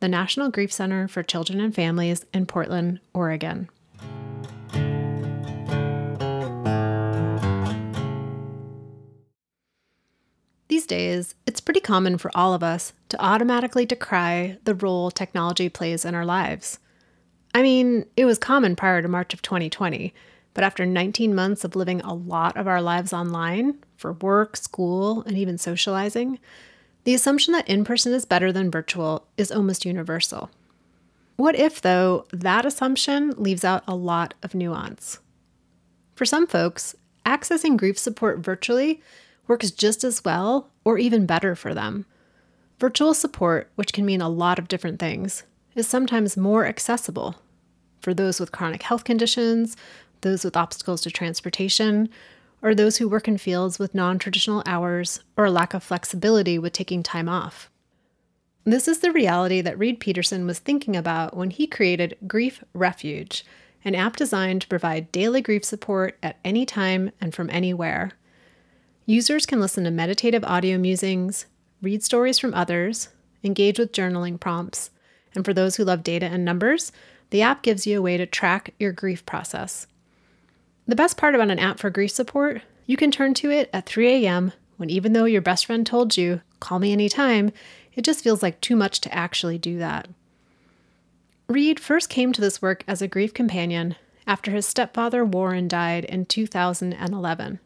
the 0.00 0.08
National 0.08 0.50
Grief 0.50 0.72
Center 0.72 1.08
for 1.08 1.22
Children 1.22 1.60
and 1.60 1.74
Families 1.74 2.24
in 2.32 2.46
Portland, 2.46 3.00
Oregon. 3.12 3.68
These 10.68 10.86
days, 10.86 11.34
it's 11.46 11.60
pretty 11.60 11.80
common 11.80 12.18
for 12.18 12.30
all 12.34 12.52
of 12.52 12.62
us 12.62 12.92
to 13.10 13.24
automatically 13.24 13.86
decry 13.86 14.58
the 14.64 14.74
role 14.74 15.10
technology 15.10 15.68
plays 15.68 16.04
in 16.04 16.14
our 16.14 16.24
lives. 16.24 16.78
I 17.54 17.62
mean, 17.62 18.06
it 18.16 18.24
was 18.24 18.38
common 18.38 18.74
prior 18.74 19.00
to 19.00 19.08
March 19.08 19.32
of 19.32 19.40
2020, 19.42 20.12
but 20.52 20.64
after 20.64 20.84
19 20.84 21.34
months 21.34 21.64
of 21.64 21.76
living 21.76 22.00
a 22.00 22.12
lot 22.12 22.56
of 22.56 22.66
our 22.66 22.82
lives 22.82 23.12
online 23.12 23.78
for 23.96 24.14
work, 24.14 24.56
school, 24.56 25.22
and 25.22 25.38
even 25.38 25.58
socializing, 25.58 26.38
the 27.04 27.14
assumption 27.14 27.52
that 27.52 27.68
in 27.68 27.84
person 27.84 28.12
is 28.12 28.24
better 28.24 28.50
than 28.52 28.70
virtual 28.70 29.26
is 29.36 29.52
almost 29.52 29.84
universal. 29.84 30.50
What 31.36 31.54
if, 31.54 31.80
though, 31.80 32.26
that 32.32 32.64
assumption 32.64 33.30
leaves 33.36 33.64
out 33.64 33.82
a 33.86 33.94
lot 33.94 34.34
of 34.42 34.54
nuance? 34.54 35.18
For 36.14 36.24
some 36.24 36.46
folks, 36.46 36.94
accessing 37.26 37.76
grief 37.76 37.98
support 37.98 38.38
virtually 38.38 39.02
works 39.46 39.70
just 39.70 40.04
as 40.04 40.24
well 40.24 40.70
or 40.84 40.98
even 40.98 41.26
better 41.26 41.54
for 41.54 41.74
them. 41.74 42.06
Virtual 42.78 43.14
support, 43.14 43.70
which 43.74 43.92
can 43.92 44.04
mean 44.04 44.20
a 44.20 44.28
lot 44.28 44.58
of 44.58 44.68
different 44.68 44.98
things, 44.98 45.44
is 45.74 45.86
sometimes 45.86 46.36
more 46.36 46.66
accessible 46.66 47.36
for 48.00 48.14
those 48.14 48.38
with 48.38 48.52
chronic 48.52 48.82
health 48.82 49.04
conditions, 49.04 49.76
those 50.20 50.44
with 50.44 50.56
obstacles 50.56 51.00
to 51.02 51.10
transportation, 51.10 52.08
or 52.64 52.74
those 52.74 52.96
who 52.96 53.06
work 53.06 53.28
in 53.28 53.36
fields 53.36 53.78
with 53.78 53.94
non 53.94 54.18
traditional 54.18 54.62
hours 54.64 55.20
or 55.36 55.44
a 55.44 55.50
lack 55.50 55.74
of 55.74 55.82
flexibility 55.84 56.58
with 56.58 56.72
taking 56.72 57.02
time 57.02 57.28
off. 57.28 57.70
This 58.64 58.88
is 58.88 59.00
the 59.00 59.12
reality 59.12 59.60
that 59.60 59.78
Reed 59.78 60.00
Peterson 60.00 60.46
was 60.46 60.58
thinking 60.58 60.96
about 60.96 61.36
when 61.36 61.50
he 61.50 61.66
created 61.66 62.16
Grief 62.26 62.64
Refuge, 62.72 63.44
an 63.84 63.94
app 63.94 64.16
designed 64.16 64.62
to 64.62 64.68
provide 64.68 65.12
daily 65.12 65.42
grief 65.42 65.62
support 65.62 66.16
at 66.22 66.38
any 66.42 66.64
time 66.64 67.12
and 67.20 67.34
from 67.34 67.50
anywhere. 67.50 68.12
Users 69.04 69.44
can 69.44 69.60
listen 69.60 69.84
to 69.84 69.90
meditative 69.90 70.42
audio 70.44 70.78
musings, 70.78 71.44
read 71.82 72.02
stories 72.02 72.38
from 72.38 72.54
others, 72.54 73.10
engage 73.42 73.78
with 73.78 73.92
journaling 73.92 74.40
prompts, 74.40 74.90
and 75.34 75.44
for 75.44 75.52
those 75.52 75.76
who 75.76 75.84
love 75.84 76.02
data 76.02 76.24
and 76.24 76.42
numbers, 76.42 76.90
the 77.28 77.42
app 77.42 77.62
gives 77.62 77.86
you 77.86 77.98
a 77.98 78.02
way 78.02 78.16
to 78.16 78.24
track 78.24 78.72
your 78.78 78.92
grief 78.92 79.26
process. 79.26 79.86
The 80.86 80.96
best 80.96 81.16
part 81.16 81.34
about 81.34 81.50
an 81.50 81.58
app 81.58 81.78
for 81.78 81.88
grief 81.88 82.10
support, 82.10 82.62
you 82.86 82.96
can 82.96 83.10
turn 83.10 83.32
to 83.34 83.50
it 83.50 83.70
at 83.72 83.86
3 83.86 84.26
a.m. 84.26 84.52
when 84.76 84.90
even 84.90 85.14
though 85.14 85.24
your 85.24 85.40
best 85.40 85.64
friend 85.64 85.86
told 85.86 86.16
you, 86.16 86.42
call 86.60 86.78
me 86.78 86.92
anytime, 86.92 87.52
it 87.94 88.02
just 88.02 88.22
feels 88.22 88.42
like 88.42 88.60
too 88.60 88.76
much 88.76 89.00
to 89.00 89.14
actually 89.14 89.56
do 89.56 89.78
that. 89.78 90.08
Reed 91.48 91.80
first 91.80 92.10
came 92.10 92.32
to 92.32 92.40
this 92.40 92.60
work 92.60 92.84
as 92.86 93.00
a 93.00 93.08
grief 93.08 93.32
companion 93.32 93.96
after 94.26 94.50
his 94.50 94.66
stepfather 94.66 95.24
Warren 95.24 95.68
died 95.68 96.04
in 96.04 96.26
2011. 96.26 97.60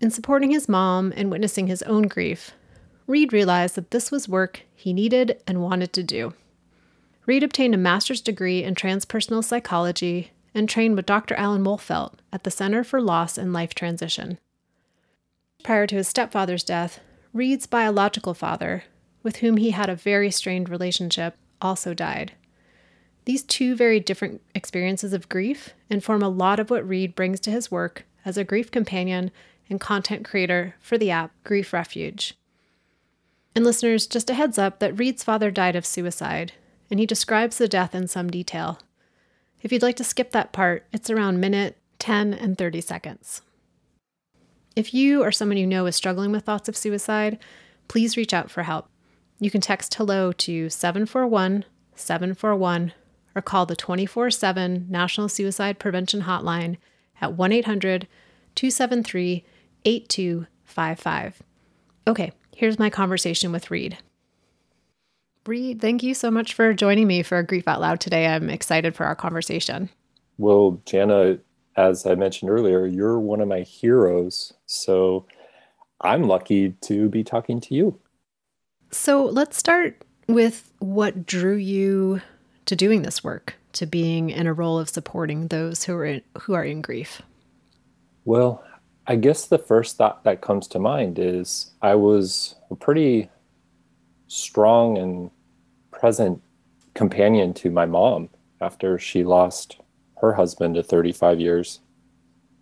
In 0.00 0.10
supporting 0.10 0.50
his 0.50 0.68
mom 0.68 1.12
and 1.14 1.30
witnessing 1.30 1.66
his 1.66 1.82
own 1.82 2.04
grief, 2.04 2.52
Reed 3.06 3.32
realized 3.32 3.74
that 3.74 3.90
this 3.90 4.10
was 4.10 4.28
work 4.28 4.62
he 4.74 4.92
needed 4.92 5.40
and 5.46 5.62
wanted 5.62 5.92
to 5.92 6.02
do. 6.02 6.34
Reed 7.26 7.42
obtained 7.42 7.74
a 7.74 7.78
master's 7.78 8.20
degree 8.20 8.64
in 8.64 8.74
transpersonal 8.74 9.44
psychology 9.44 10.30
and 10.54 10.68
trained 10.68 10.96
with 10.96 11.06
Dr. 11.06 11.34
Alan 11.34 11.64
Wolfelt 11.64 12.14
at 12.32 12.44
the 12.44 12.50
Center 12.50 12.84
for 12.84 13.00
Loss 13.00 13.38
and 13.38 13.52
Life 13.52 13.74
Transition. 13.74 14.38
Prior 15.62 15.86
to 15.86 15.96
his 15.96 16.08
stepfather's 16.08 16.64
death, 16.64 17.00
Reed's 17.32 17.66
biological 17.66 18.34
father, 18.34 18.84
with 19.22 19.36
whom 19.36 19.56
he 19.56 19.70
had 19.70 19.88
a 19.88 19.94
very 19.94 20.30
strained 20.30 20.68
relationship, 20.68 21.36
also 21.60 21.94
died. 21.94 22.32
These 23.24 23.44
two 23.44 23.76
very 23.76 24.00
different 24.00 24.40
experiences 24.54 25.12
of 25.12 25.28
grief 25.28 25.74
inform 25.88 26.22
a 26.22 26.28
lot 26.28 26.58
of 26.58 26.70
what 26.70 26.86
Reed 26.86 27.14
brings 27.14 27.38
to 27.40 27.50
his 27.50 27.70
work 27.70 28.04
as 28.24 28.36
a 28.36 28.44
grief 28.44 28.70
companion 28.70 29.30
and 29.70 29.80
content 29.80 30.24
creator 30.24 30.74
for 30.80 30.98
the 30.98 31.10
app 31.10 31.30
Grief 31.44 31.72
Refuge. 31.72 32.34
And 33.54 33.64
listeners, 33.64 34.06
just 34.06 34.30
a 34.30 34.34
heads 34.34 34.58
up 34.58 34.80
that 34.80 34.98
Reed's 34.98 35.22
father 35.22 35.50
died 35.50 35.76
of 35.76 35.86
suicide, 35.86 36.52
and 36.90 36.98
he 36.98 37.06
describes 37.06 37.58
the 37.58 37.68
death 37.68 37.94
in 37.94 38.08
some 38.08 38.30
detail. 38.30 38.80
If 39.62 39.70
you'd 39.72 39.82
like 39.82 39.96
to 39.96 40.04
skip 40.04 40.32
that 40.32 40.52
part, 40.52 40.86
it's 40.92 41.08
around 41.08 41.40
minute 41.40 41.78
10 42.00 42.34
and 42.34 42.58
30 42.58 42.80
seconds. 42.80 43.42
If 44.74 44.92
you 44.92 45.22
or 45.22 45.30
someone 45.30 45.58
you 45.58 45.66
know 45.66 45.86
is 45.86 45.94
struggling 45.94 46.32
with 46.32 46.44
thoughts 46.44 46.68
of 46.68 46.76
suicide, 46.76 47.38
please 47.88 48.16
reach 48.16 48.34
out 48.34 48.50
for 48.50 48.64
help. 48.64 48.88
You 49.38 49.50
can 49.50 49.60
text 49.60 49.94
hello 49.94 50.32
to 50.32 50.68
741 50.68 51.64
741 51.94 52.92
or 53.34 53.42
call 53.42 53.66
the 53.66 53.76
24 53.76 54.30
7 54.30 54.86
National 54.88 55.28
Suicide 55.28 55.78
Prevention 55.78 56.22
Hotline 56.22 56.76
at 57.20 57.34
1 57.34 57.52
800 57.52 58.08
273 58.54 59.44
8255. 59.84 61.42
Okay, 62.06 62.32
here's 62.54 62.78
my 62.78 62.90
conversation 62.90 63.52
with 63.52 63.70
Reed. 63.70 63.98
Reed, 65.46 65.80
thank 65.80 66.02
you 66.04 66.14
so 66.14 66.30
much 66.30 66.54
for 66.54 66.72
joining 66.72 67.08
me 67.08 67.22
for 67.22 67.42
Grief 67.42 67.66
Out 67.66 67.80
Loud 67.80 67.98
today. 67.98 68.28
I'm 68.28 68.48
excited 68.48 68.94
for 68.94 69.04
our 69.06 69.16
conversation. 69.16 69.90
Well, 70.38 70.80
Jana, 70.86 71.38
as 71.76 72.06
I 72.06 72.14
mentioned 72.14 72.50
earlier, 72.50 72.86
you're 72.86 73.18
one 73.18 73.40
of 73.40 73.48
my 73.48 73.60
heroes. 73.60 74.52
So 74.66 75.26
I'm 76.00 76.24
lucky 76.24 76.70
to 76.82 77.08
be 77.08 77.24
talking 77.24 77.60
to 77.60 77.74
you. 77.74 77.98
So 78.92 79.24
let's 79.24 79.56
start 79.56 80.02
with 80.28 80.70
what 80.78 81.26
drew 81.26 81.56
you 81.56 82.20
to 82.66 82.76
doing 82.76 83.02
this 83.02 83.24
work, 83.24 83.56
to 83.72 83.86
being 83.86 84.30
in 84.30 84.46
a 84.46 84.52
role 84.52 84.78
of 84.78 84.88
supporting 84.88 85.48
those 85.48 85.82
who 85.84 85.94
are 85.94 86.04
in, 86.04 86.22
who 86.42 86.52
are 86.54 86.64
in 86.64 86.82
grief. 86.82 87.20
Well, 88.24 88.62
I 89.08 89.16
guess 89.16 89.46
the 89.46 89.58
first 89.58 89.96
thought 89.96 90.22
that 90.22 90.40
comes 90.40 90.68
to 90.68 90.78
mind 90.78 91.18
is 91.18 91.72
I 91.82 91.96
was 91.96 92.54
a 92.70 92.76
pretty 92.76 93.28
strong 94.32 94.96
and 94.96 95.30
present 95.90 96.40
companion 96.94 97.52
to 97.52 97.70
my 97.70 97.84
mom 97.84 98.30
after 98.60 98.98
she 98.98 99.24
lost 99.24 99.76
her 100.20 100.32
husband 100.32 100.76
of 100.76 100.86
35 100.86 101.38
years. 101.38 101.80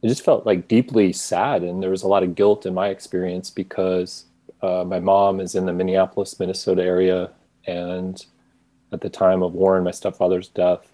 It 0.03 0.09
just 0.09 0.25
felt 0.25 0.47
like 0.47 0.67
deeply 0.67 1.13
sad, 1.13 1.63
and 1.63 1.83
there 1.83 1.91
was 1.91 2.03
a 2.03 2.09
lot 2.09 2.23
of 2.23 2.35
guilt 2.35 2.67
in 2.67 2.75
my 2.75 2.89
experience 2.89 3.51
because 3.51 4.25
uh, 4.63 4.85
my 4.85 4.99
mom 4.99 5.41
is 5.41 5.55
in 5.55 5.67
the 5.67 5.73
Minneapolis, 5.73 6.41
Minnesota 6.41 6.83
area, 6.83 7.31
and 7.67 8.25
at 8.93 9.03
the 9.03 9.11
time 9.11 9.43
of 9.43 9.55
Warren, 9.55 9.85
my 9.85 9.91
stepfather's 9.91 10.49
death, 10.49 10.93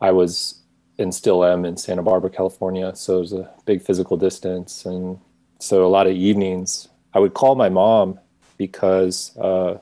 I 0.00 0.12
was 0.12 0.62
and 0.98 1.14
still 1.14 1.42
am 1.44 1.64
in 1.64 1.78
Santa 1.78 2.02
Barbara, 2.02 2.28
California. 2.28 2.94
So 2.94 3.16
there's 3.16 3.32
a 3.32 3.50
big 3.64 3.82
physical 3.82 4.18
distance, 4.18 4.84
and 4.84 5.18
so 5.58 5.84
a 5.84 5.88
lot 5.88 6.06
of 6.06 6.14
evenings 6.14 6.88
I 7.14 7.18
would 7.18 7.34
call 7.34 7.54
my 7.54 7.70
mom 7.70 8.20
because 8.60 9.34
uh, 9.38 9.78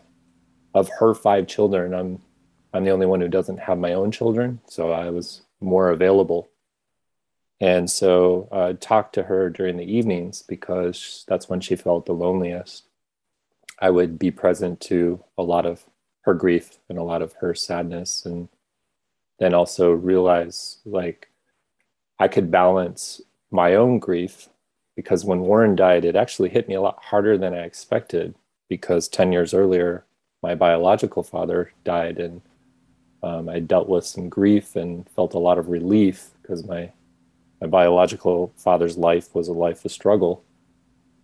of 0.72 0.88
her 1.00 1.12
five 1.12 1.48
children, 1.48 1.92
I'm 1.92 2.22
I'm 2.72 2.84
the 2.84 2.92
only 2.92 3.06
one 3.06 3.20
who 3.20 3.26
doesn't 3.26 3.58
have 3.58 3.76
my 3.76 3.92
own 3.92 4.12
children, 4.12 4.60
so 4.68 4.92
I 4.92 5.10
was 5.10 5.42
more 5.60 5.90
available. 5.90 6.48
And 7.60 7.90
so 7.90 8.48
I 8.52 8.56
uh, 8.56 8.72
talked 8.74 9.16
to 9.16 9.24
her 9.24 9.50
during 9.50 9.78
the 9.78 9.96
evenings 9.96 10.42
because 10.42 11.24
that's 11.26 11.48
when 11.48 11.60
she 11.60 11.74
felt 11.74 12.06
the 12.06 12.12
loneliest. 12.12 12.84
I 13.80 13.90
would 13.90 14.16
be 14.16 14.30
present 14.30 14.80
to 14.82 15.24
a 15.36 15.42
lot 15.42 15.66
of 15.66 15.82
her 16.20 16.34
grief 16.34 16.78
and 16.88 16.98
a 16.98 17.02
lot 17.02 17.20
of 17.20 17.32
her 17.40 17.56
sadness, 17.56 18.24
and 18.24 18.48
then 19.40 19.54
also 19.54 19.90
realize 19.90 20.78
like 20.84 21.30
I 22.20 22.28
could 22.28 22.52
balance 22.52 23.20
my 23.50 23.74
own 23.74 23.98
grief 23.98 24.48
because 24.94 25.24
when 25.24 25.40
Warren 25.40 25.74
died, 25.74 26.04
it 26.04 26.14
actually 26.14 26.50
hit 26.50 26.68
me 26.68 26.76
a 26.76 26.80
lot 26.80 27.02
harder 27.02 27.36
than 27.36 27.54
I 27.54 27.64
expected 27.64 28.36
because 28.68 29.08
10 29.08 29.32
years 29.32 29.54
earlier, 29.54 30.04
my 30.42 30.54
biological 30.54 31.22
father 31.22 31.72
died 31.84 32.18
and 32.18 32.40
um, 33.22 33.48
I 33.48 33.58
dealt 33.60 33.88
with 33.88 34.06
some 34.06 34.28
grief 34.28 34.76
and 34.76 35.08
felt 35.10 35.34
a 35.34 35.38
lot 35.38 35.58
of 35.58 35.68
relief 35.68 36.30
because 36.42 36.64
my 36.64 36.92
my 37.60 37.66
biological 37.66 38.52
father's 38.56 38.96
life 38.96 39.34
was 39.34 39.48
a 39.48 39.52
life 39.52 39.84
of 39.84 39.90
struggle. 39.90 40.44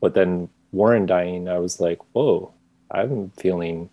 But 0.00 0.14
then 0.14 0.48
Warren 0.72 1.06
dying, 1.06 1.48
I 1.48 1.58
was 1.58 1.78
like, 1.78 2.00
whoa, 2.12 2.52
I'm 2.90 3.30
feeling 3.30 3.88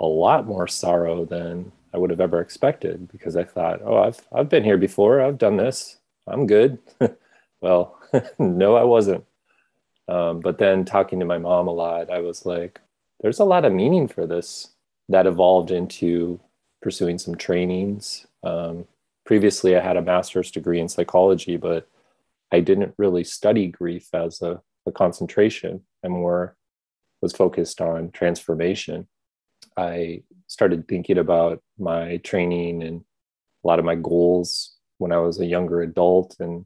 a 0.00 0.06
lot 0.06 0.46
more 0.46 0.66
sorrow 0.66 1.24
than 1.24 1.70
I 1.94 1.98
would 1.98 2.10
have 2.10 2.20
ever 2.20 2.40
expected 2.40 3.08
because 3.12 3.36
I 3.36 3.44
thought, 3.44 3.80
oh, 3.84 3.98
I've 4.02 4.20
I've 4.32 4.48
been 4.48 4.64
here 4.64 4.78
before. 4.78 5.20
I've 5.20 5.38
done 5.38 5.56
this. 5.56 5.98
I'm 6.26 6.46
good. 6.46 6.78
well, 7.60 7.98
no, 8.38 8.76
I 8.76 8.84
wasn't. 8.84 9.24
Um, 10.08 10.40
but 10.40 10.58
then 10.58 10.84
talking 10.84 11.20
to 11.20 11.26
my 11.26 11.38
mom 11.38 11.68
a 11.68 11.72
lot, 11.72 12.10
I 12.10 12.20
was 12.20 12.46
like, 12.46 12.80
there's 13.20 13.40
a 13.40 13.44
lot 13.44 13.64
of 13.64 13.72
meaning 13.72 14.08
for 14.08 14.26
this 14.26 14.70
that 15.08 15.26
evolved 15.26 15.70
into 15.70 16.40
pursuing 16.82 17.18
some 17.18 17.34
trainings. 17.34 18.26
Um, 18.42 18.86
previously, 19.26 19.76
I 19.76 19.80
had 19.80 19.96
a 19.96 20.02
master's 20.02 20.50
degree 20.50 20.80
in 20.80 20.88
psychology, 20.88 21.56
but 21.56 21.88
I 22.52 22.60
didn't 22.60 22.94
really 22.96 23.24
study 23.24 23.66
grief 23.66 24.08
as 24.14 24.40
a, 24.40 24.62
a 24.86 24.92
concentration. 24.92 25.82
I 26.04 26.08
more 26.08 26.56
was 27.20 27.32
focused 27.32 27.80
on 27.80 28.10
transformation. 28.10 29.08
I 29.76 30.22
started 30.46 30.88
thinking 30.88 31.18
about 31.18 31.62
my 31.78 32.18
training 32.18 32.82
and 32.82 33.02
a 33.64 33.66
lot 33.66 33.78
of 33.78 33.84
my 33.84 33.96
goals 33.96 34.76
when 34.98 35.12
I 35.12 35.18
was 35.18 35.40
a 35.40 35.46
younger 35.46 35.82
adult, 35.82 36.36
and 36.40 36.64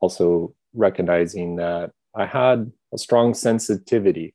also 0.00 0.54
recognizing 0.74 1.56
that 1.56 1.92
I 2.14 2.26
had 2.26 2.70
a 2.92 2.98
strong 2.98 3.34
sensitivity 3.34 4.34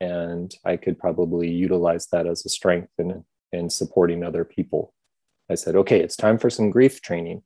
and 0.00 0.54
I 0.64 0.76
could 0.76 0.98
probably 0.98 1.50
utilize 1.50 2.06
that 2.06 2.26
as 2.26 2.44
a 2.46 2.48
strength 2.48 2.92
in, 2.98 3.24
in 3.52 3.68
supporting 3.68 4.24
other 4.24 4.44
people. 4.44 4.94
I 5.50 5.54
said, 5.54 5.76
okay, 5.76 6.00
it's 6.00 6.16
time 6.16 6.38
for 6.38 6.48
some 6.48 6.70
grief 6.70 7.02
training. 7.02 7.42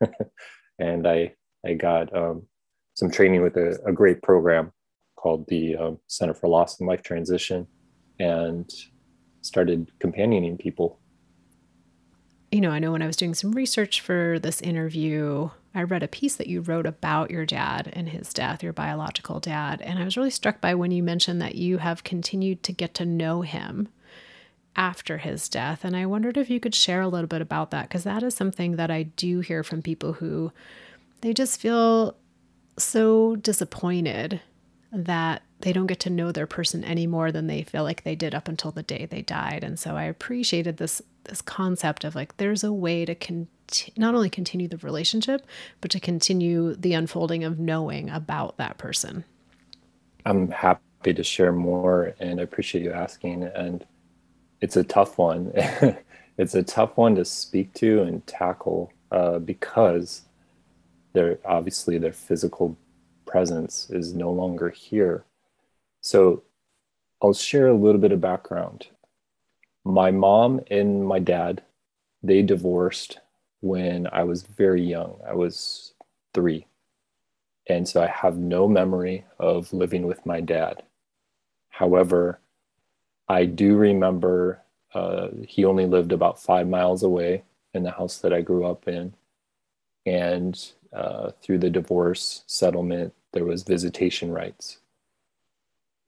and 0.78 1.06
I, 1.06 1.34
I 1.66 1.74
got 1.74 2.14
um, 2.16 2.46
some 2.94 3.10
training 3.10 3.42
with 3.42 3.56
a, 3.56 3.78
a, 3.84 3.92
great 3.92 4.22
program 4.22 4.72
called 5.16 5.46
the 5.48 5.76
um, 5.76 5.98
Center 6.06 6.34
for 6.34 6.48
Loss 6.48 6.78
and 6.78 6.88
Life 6.88 7.02
Transition 7.02 7.66
and 8.20 8.70
started 9.42 9.90
companioning 9.98 10.56
people. 10.56 11.00
You 12.52 12.60
know, 12.60 12.70
I 12.70 12.78
know 12.78 12.92
when 12.92 13.02
I 13.02 13.06
was 13.06 13.16
doing 13.16 13.34
some 13.34 13.52
research 13.52 14.00
for 14.00 14.38
this 14.38 14.62
interview, 14.62 15.50
I 15.74 15.82
read 15.82 16.02
a 16.02 16.08
piece 16.08 16.36
that 16.36 16.46
you 16.46 16.60
wrote 16.60 16.86
about 16.86 17.30
your 17.30 17.44
dad 17.46 17.90
and 17.92 18.08
his 18.08 18.32
death, 18.32 18.62
your 18.62 18.72
biological 18.72 19.38
dad. 19.38 19.80
And 19.82 19.98
I 19.98 20.04
was 20.04 20.16
really 20.16 20.30
struck 20.30 20.60
by 20.60 20.74
when 20.74 20.90
you 20.90 21.02
mentioned 21.02 21.40
that 21.42 21.54
you 21.54 21.78
have 21.78 22.04
continued 22.04 22.62
to 22.64 22.72
get 22.72 22.94
to 22.94 23.04
know 23.04 23.42
him 23.42 23.88
after 24.74 25.18
his 25.18 25.48
death. 25.48 25.84
And 25.84 25.96
I 25.96 26.06
wondered 26.06 26.36
if 26.36 26.48
you 26.48 26.60
could 26.60 26.74
share 26.74 27.00
a 27.00 27.08
little 27.08 27.26
bit 27.26 27.42
about 27.42 27.70
that, 27.72 27.88
because 27.88 28.04
that 28.04 28.22
is 28.22 28.34
something 28.34 28.76
that 28.76 28.90
I 28.90 29.02
do 29.02 29.40
hear 29.40 29.62
from 29.62 29.82
people 29.82 30.14
who 30.14 30.52
they 31.20 31.34
just 31.34 31.60
feel 31.60 32.16
so 32.78 33.36
disappointed 33.36 34.40
that 34.92 35.42
they 35.60 35.72
don't 35.72 35.86
get 35.86 36.00
to 36.00 36.10
know 36.10 36.30
their 36.30 36.46
person 36.46 36.84
any 36.84 37.06
more 37.06 37.32
than 37.32 37.46
they 37.46 37.62
feel 37.62 37.82
like 37.82 38.04
they 38.04 38.14
did 38.14 38.34
up 38.34 38.48
until 38.48 38.70
the 38.70 38.82
day 38.82 39.06
they 39.06 39.22
died. 39.22 39.64
And 39.64 39.78
so 39.78 39.96
I 39.96 40.04
appreciated 40.04 40.76
this 40.76 41.02
this 41.24 41.42
concept 41.42 42.04
of 42.04 42.14
like 42.14 42.36
there's 42.36 42.64
a 42.64 42.72
way 42.72 43.04
to 43.04 43.14
con- 43.14 43.48
not 43.96 44.14
only 44.14 44.30
continue 44.30 44.68
the 44.68 44.78
relationship, 44.78 45.46
but 45.80 45.90
to 45.90 46.00
continue 46.00 46.74
the 46.74 46.94
unfolding 46.94 47.44
of 47.44 47.58
knowing 47.58 48.08
about 48.08 48.56
that 48.56 48.78
person. 48.78 49.24
I'm 50.24 50.50
happy 50.50 51.12
to 51.12 51.22
share 51.22 51.52
more 51.52 52.14
and 52.18 52.40
I 52.40 52.44
appreciate 52.44 52.84
you 52.84 52.92
asking. 52.92 53.44
And 53.44 53.84
it's 54.60 54.76
a 54.76 54.84
tough 54.84 55.18
one. 55.18 55.52
it's 56.38 56.54
a 56.54 56.62
tough 56.62 56.96
one 56.96 57.14
to 57.16 57.24
speak 57.24 57.74
to 57.74 58.02
and 58.02 58.26
tackle 58.26 58.92
uh, 59.10 59.38
because 59.38 60.22
they're 61.12 61.38
obviously 61.44 61.98
their 61.98 62.12
physical 62.12 62.76
presence 63.26 63.90
is 63.90 64.14
no 64.14 64.30
longer 64.30 64.70
here. 64.70 65.24
So 66.00 66.42
I'll 67.22 67.34
share 67.34 67.68
a 67.68 67.74
little 67.74 68.00
bit 68.00 68.12
of 68.12 68.20
background. 68.20 68.86
My 69.84 70.10
mom 70.10 70.60
and 70.70 71.06
my 71.06 71.18
dad, 71.18 71.62
they 72.22 72.42
divorced 72.42 73.20
when 73.60 74.06
I 74.12 74.24
was 74.24 74.42
very 74.42 74.82
young. 74.82 75.18
I 75.26 75.34
was 75.34 75.94
three. 76.34 76.66
And 77.68 77.88
so 77.88 78.02
I 78.02 78.06
have 78.06 78.38
no 78.38 78.68
memory 78.68 79.24
of 79.38 79.72
living 79.72 80.06
with 80.06 80.24
my 80.24 80.40
dad. 80.40 80.82
However, 81.70 82.40
I 83.28 83.44
do 83.44 83.76
remember 83.76 84.62
uh, 84.94 85.28
he 85.46 85.64
only 85.64 85.86
lived 85.86 86.12
about 86.12 86.40
five 86.40 86.66
miles 86.66 87.02
away 87.02 87.44
in 87.74 87.82
the 87.82 87.90
house 87.90 88.18
that 88.18 88.32
I 88.32 88.40
grew 88.40 88.64
up 88.64 88.88
in. 88.88 89.14
And 90.06 90.58
uh, 90.92 91.32
through 91.42 91.58
the 91.58 91.70
divorce 91.70 92.42
settlement, 92.46 93.12
there 93.32 93.44
was 93.44 93.64
visitation 93.64 94.30
rights. 94.30 94.78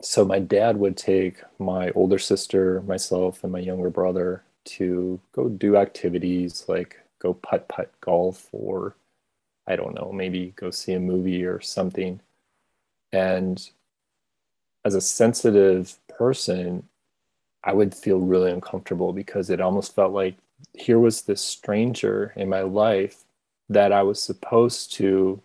So 0.03 0.25
my 0.25 0.39
dad 0.39 0.79
would 0.79 0.97
take 0.97 1.43
my 1.59 1.91
older 1.91 2.19
sister, 2.19 2.81
myself, 2.83 3.45
and 3.45 3.53
my 3.53 3.59
younger 3.59 3.91
brother 3.91 4.43
to 4.65 5.21
go 5.33 5.49
do 5.49 5.77
activities 5.77 6.65
like 6.69 7.01
go 7.19 7.35
putt 7.35 7.69
putt 7.69 7.91
golf 8.01 8.49
or 8.53 8.95
I 9.67 9.77
don't 9.77 9.95
know, 9.95 10.11
maybe 10.13 10.53
go 10.57 10.71
see 10.71 10.93
a 10.95 11.01
movie 11.01 11.45
or 11.45 11.61
something. 11.61 12.21
And 13.13 13.71
as 14.85 14.95
a 14.95 15.01
sensitive 15.01 15.99
person, 16.09 16.89
I 17.63 17.75
would 17.75 17.95
feel 17.95 18.19
really 18.19 18.51
uncomfortable 18.51 19.13
because 19.13 19.51
it 19.51 19.61
almost 19.61 19.95
felt 19.95 20.13
like 20.13 20.37
here 20.75 20.99
was 20.99 21.23
this 21.23 21.43
stranger 21.43 22.33
in 22.37 22.49
my 22.49 22.63
life 22.63 23.25
that 23.69 23.93
I 23.93 24.03
was 24.03 24.23
supposed 24.23 24.93
to 24.95 25.41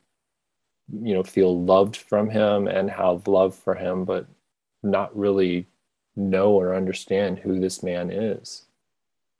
you 1.01 1.13
know 1.13 1.23
feel 1.23 1.63
loved 1.63 1.97
from 1.97 2.29
him 2.29 2.67
and 2.67 2.89
have 2.91 3.27
love 3.27 3.55
for 3.55 3.73
him 3.73 4.05
but 4.05 4.27
not 4.85 5.15
really 5.17 5.67
know 6.15 6.51
or 6.51 6.73
understand 6.73 7.39
who 7.39 7.59
this 7.59 7.83
man 7.83 8.09
is. 8.09 8.63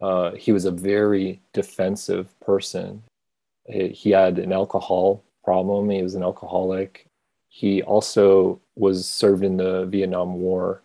Uh, 0.02 0.32
he 0.32 0.52
was 0.52 0.66
a 0.66 0.72
very 0.72 1.42
defensive 1.54 2.38
person. 2.42 3.04
He 3.68 4.12
had 4.12 4.38
an 4.38 4.52
alcohol 4.52 5.24
problem. 5.44 5.90
He 5.90 6.04
was 6.04 6.16
an 6.16 6.24
alcoholic. 6.24 7.08
He 7.48 7.82
also 7.82 8.60
was 8.76 9.08
served 9.08 9.44
in 9.44 9.58
the 9.58 9.86
vietnam 9.86 10.40
war. 10.42 10.82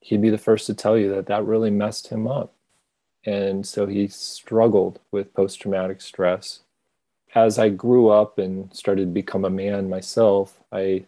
He'd 0.00 0.22
be 0.22 0.30
the 0.30 0.38
first 0.38 0.66
to 0.66 0.74
tell 0.74 0.96
you 0.96 1.12
that 1.14 1.26
that 1.26 1.44
really 1.44 1.70
messed 1.70 2.08
him 2.08 2.28
up. 2.28 2.52
And 3.26 3.66
so 3.66 3.86
he 3.86 4.06
struggled 4.06 5.00
with 5.10 5.34
post-traumatic 5.34 6.00
stress. 6.00 6.60
As 7.34 7.58
I 7.58 7.70
grew 7.70 8.08
up 8.08 8.38
and 8.38 8.72
started 8.72 9.06
to 9.06 9.10
become 9.10 9.44
a 9.44 9.50
man 9.50 9.88
myself, 9.88 10.60
I 10.70 11.06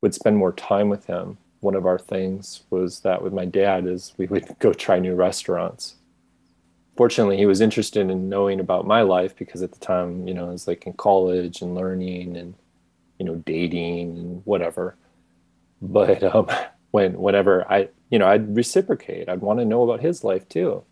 would 0.00 0.14
spend 0.14 0.36
more 0.36 0.52
time 0.52 0.88
with 0.88 1.06
him. 1.06 1.38
One 1.62 1.76
of 1.76 1.86
our 1.86 1.98
things 1.98 2.64
was 2.70 3.00
that 3.00 3.22
with 3.22 3.32
my 3.32 3.44
dad 3.44 3.86
is 3.86 4.14
we 4.18 4.26
would 4.26 4.44
go 4.58 4.72
try 4.72 4.98
new 4.98 5.14
restaurants. 5.14 5.94
Fortunately, 6.96 7.36
he 7.36 7.46
was 7.46 7.60
interested 7.60 8.10
in 8.10 8.28
knowing 8.28 8.58
about 8.58 8.84
my 8.86 9.02
life 9.02 9.36
because 9.36 9.62
at 9.62 9.70
the 9.70 9.78
time, 9.78 10.26
you 10.26 10.34
know, 10.34 10.48
I 10.48 10.50
was 10.50 10.66
like 10.66 10.86
in 10.86 10.94
college 10.94 11.62
and 11.62 11.76
learning 11.76 12.36
and 12.36 12.54
you 13.18 13.24
know 13.24 13.36
dating 13.36 14.18
and 14.18 14.42
whatever. 14.44 14.96
But 15.80 16.22
um, 16.34 16.48
when 16.90 17.14
whenever 17.20 17.70
I, 17.70 17.90
you 18.10 18.18
know, 18.18 18.26
I'd 18.26 18.56
reciprocate. 18.56 19.28
I'd 19.28 19.40
want 19.40 19.60
to 19.60 19.64
know 19.64 19.84
about 19.84 20.00
his 20.00 20.24
life 20.24 20.48
too. 20.48 20.82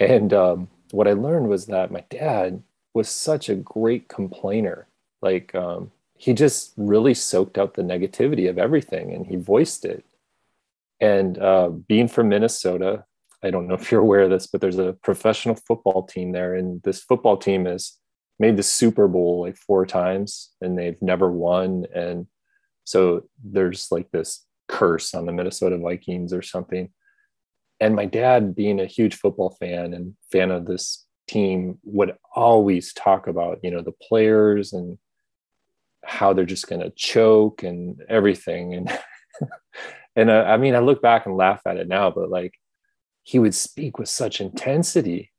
And 0.00 0.32
um, 0.32 0.68
what 0.90 1.06
I 1.06 1.12
learned 1.12 1.48
was 1.48 1.66
that 1.66 1.92
my 1.92 2.04
dad 2.10 2.64
was 2.94 3.08
such 3.08 3.48
a 3.48 3.54
great 3.54 4.08
complainer. 4.08 4.88
Like 5.22 5.54
um, 5.54 5.92
he 6.18 6.34
just 6.34 6.74
really 6.76 7.14
soaked 7.14 7.56
up 7.56 7.74
the 7.74 7.82
negativity 7.82 8.50
of 8.50 8.58
everything 8.58 9.14
and 9.14 9.26
he 9.26 9.36
voiced 9.36 9.84
it. 9.84 10.04
And 11.00 11.38
uh, 11.38 11.68
being 11.68 12.08
from 12.08 12.28
Minnesota, 12.28 13.04
I 13.42 13.50
don't 13.50 13.68
know 13.68 13.74
if 13.74 13.90
you're 13.90 14.00
aware 14.00 14.22
of 14.22 14.30
this, 14.30 14.48
but 14.48 14.60
there's 14.60 14.80
a 14.80 14.94
professional 15.04 15.54
football 15.54 16.02
team 16.02 16.32
there, 16.32 16.54
and 16.54 16.82
this 16.82 17.04
football 17.04 17.36
team 17.36 17.66
has 17.66 17.92
made 18.40 18.56
the 18.56 18.64
Super 18.64 19.06
Bowl 19.06 19.42
like 19.42 19.56
four 19.56 19.86
times, 19.86 20.50
and 20.60 20.76
they've 20.76 21.00
never 21.00 21.30
won. 21.30 21.86
And 21.94 22.26
so 22.82 23.28
there's 23.44 23.92
like 23.92 24.10
this 24.10 24.44
curse 24.66 25.14
on 25.14 25.24
the 25.24 25.32
Minnesota 25.32 25.78
Vikings 25.78 26.32
or 26.32 26.42
something. 26.42 26.90
And 27.78 27.94
my 27.94 28.06
dad, 28.06 28.56
being 28.56 28.80
a 28.80 28.86
huge 28.86 29.14
football 29.14 29.50
fan 29.60 29.94
and 29.94 30.14
fan 30.32 30.50
of 30.50 30.66
this 30.66 31.06
team 31.28 31.78
would 31.84 32.16
always 32.34 32.92
talk 32.92 33.28
about 33.28 33.60
you 33.62 33.70
know 33.70 33.82
the 33.82 33.92
players 33.92 34.72
and 34.72 34.98
how 36.04 36.32
they're 36.32 36.44
just 36.44 36.68
going 36.68 36.80
to 36.80 36.90
choke 36.90 37.62
and 37.62 38.00
everything. 38.08 38.74
And 38.74 38.98
and 40.16 40.30
uh, 40.30 40.44
i 40.48 40.56
mean 40.56 40.74
i 40.74 40.80
look 40.80 41.00
back 41.00 41.26
and 41.26 41.36
laugh 41.36 41.62
at 41.64 41.76
it 41.76 41.86
now 41.86 42.10
but 42.10 42.28
like 42.28 42.54
he 43.22 43.38
would 43.38 43.54
speak 43.54 43.98
with 43.98 44.08
such 44.08 44.40
intensity. 44.40 45.30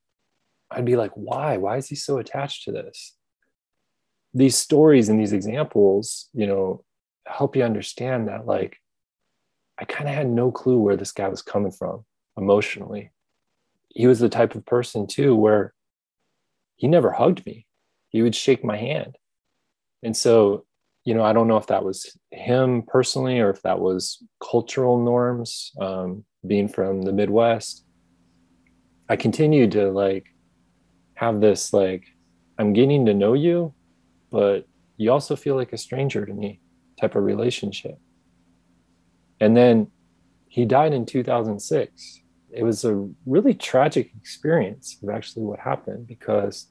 I'd 0.70 0.86
be 0.86 0.96
like 0.96 1.12
why? 1.16 1.58
Why 1.58 1.78
is 1.78 1.89
he 1.89 1.96
so 1.96 2.20
attached 2.20 2.63
to 2.66 2.72
this? 2.72 3.16
These 4.32 4.56
stories 4.56 5.10
and 5.10 5.20
these 5.20 5.34
examples 5.34 6.30
you 6.34 6.48
know 6.48 6.84
help 7.25 7.56
you 7.56 7.63
understand 7.63 8.28
that 8.28 8.48
like 8.48 8.78
i 9.78 9.86
kind 9.86 10.10
of 10.10 10.16
had 10.16 10.28
no 10.28 10.51
clue 10.51 10.80
where 10.80 10.98
this 10.98 11.12
guy 11.12 11.28
was 11.28 11.42
coming 11.42 11.72
from 11.72 12.06
emotionally. 12.38 13.12
He 13.89 14.08
was 14.08 14.20
the 14.20 14.30
type 14.30 14.56
of 14.56 14.66
person 14.66 15.08
too 15.08 15.36
where 15.36 15.74
he 16.75 16.88
never 16.88 17.12
hugged 17.12 17.46
me. 17.46 17.66
He 18.10 18.22
would 18.22 18.36
shake 18.36 18.63
my 18.63 18.78
hand. 18.78 19.18
And 20.03 20.15
so, 20.15 20.65
you 21.03 21.13
know, 21.13 21.24
I 21.24 21.34
don't 21.34 21.48
know 21.48 21.58
if 21.58 21.68
that 21.68 21.84
was 21.84 22.18
him 22.32 22.84
personally 22.84 23.39
or 23.39 23.50
if 23.50 23.62
that 23.63 23.79
was 23.79 24.24
cultural 24.41 25.03
norms, 25.03 25.72
um, 25.79 26.24
being 26.46 26.68
from 26.68 27.01
the 27.01 27.12
Midwest. 27.12 27.86
I 29.10 29.15
continued 29.15 29.72
to 29.74 29.91
like 29.91 30.27
have 31.15 31.41
this 31.41 31.74
like 31.74 32.06
I'm 32.58 32.74
getting 32.74 33.06
to 33.06 33.13
know 33.13 33.34
you, 33.34 33.74
but 34.32 34.68
you 34.98 35.12
also 35.12 35.36
feel 35.36 35.56
like 35.56 35.74
a 35.74 35.77
stranger 35.77 36.25
to 36.25 36.34
me 36.34 36.62
type 37.00 37.15
of 37.15 37.24
relationship. 37.24 37.98
And 39.39 39.56
then 39.56 39.88
he 40.50 40.65
died 40.65 40.94
in 40.94 41.06
2006. 41.06 42.22
It 42.51 42.63
was 42.63 42.84
a 42.84 43.08
really 43.25 43.53
tragic 43.53 44.12
experience 44.18 44.98
of 45.01 45.10
actually 45.10 45.44
what 45.44 45.60
happened 45.60 46.08
because 46.08 46.68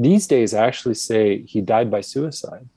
these 0.00 0.26
days 0.26 0.54
I 0.54 0.66
actually 0.66 0.94
say 0.94 1.42
he 1.42 1.60
died 1.60 1.90
by 1.90 2.00
suicide. 2.00 2.68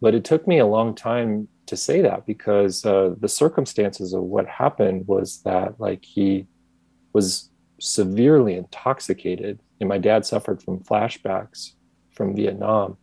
But 0.00 0.14
it 0.14 0.24
took 0.24 0.46
me 0.46 0.58
a 0.58 0.66
long 0.66 0.94
time 0.94 1.48
to 1.66 1.76
say 1.76 2.00
that 2.02 2.24
because 2.24 2.86
uh, 2.86 3.14
the 3.18 3.28
circumstances 3.28 4.12
of 4.12 4.22
what 4.22 4.46
happened 4.46 5.06
was 5.06 5.42
that 5.42 5.78
like 5.78 6.04
he 6.04 6.46
was 7.12 7.50
severely 7.80 8.54
intoxicated 8.54 9.60
and 9.80 9.88
my 9.88 9.98
dad 9.98 10.24
suffered 10.24 10.62
from 10.62 10.80
flashbacks 10.80 11.72
from 12.12 12.34
Vietnam. 12.34 12.96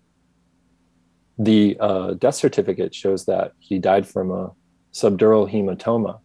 The 1.37 1.77
uh, 1.79 2.13
death 2.13 2.35
certificate 2.35 2.95
shows 2.95 3.25
that 3.25 3.51
he 3.59 3.77
died 3.77 4.07
from 4.07 4.31
a 4.31 4.51
subdural 4.93 5.51
hematoma. 5.51 6.19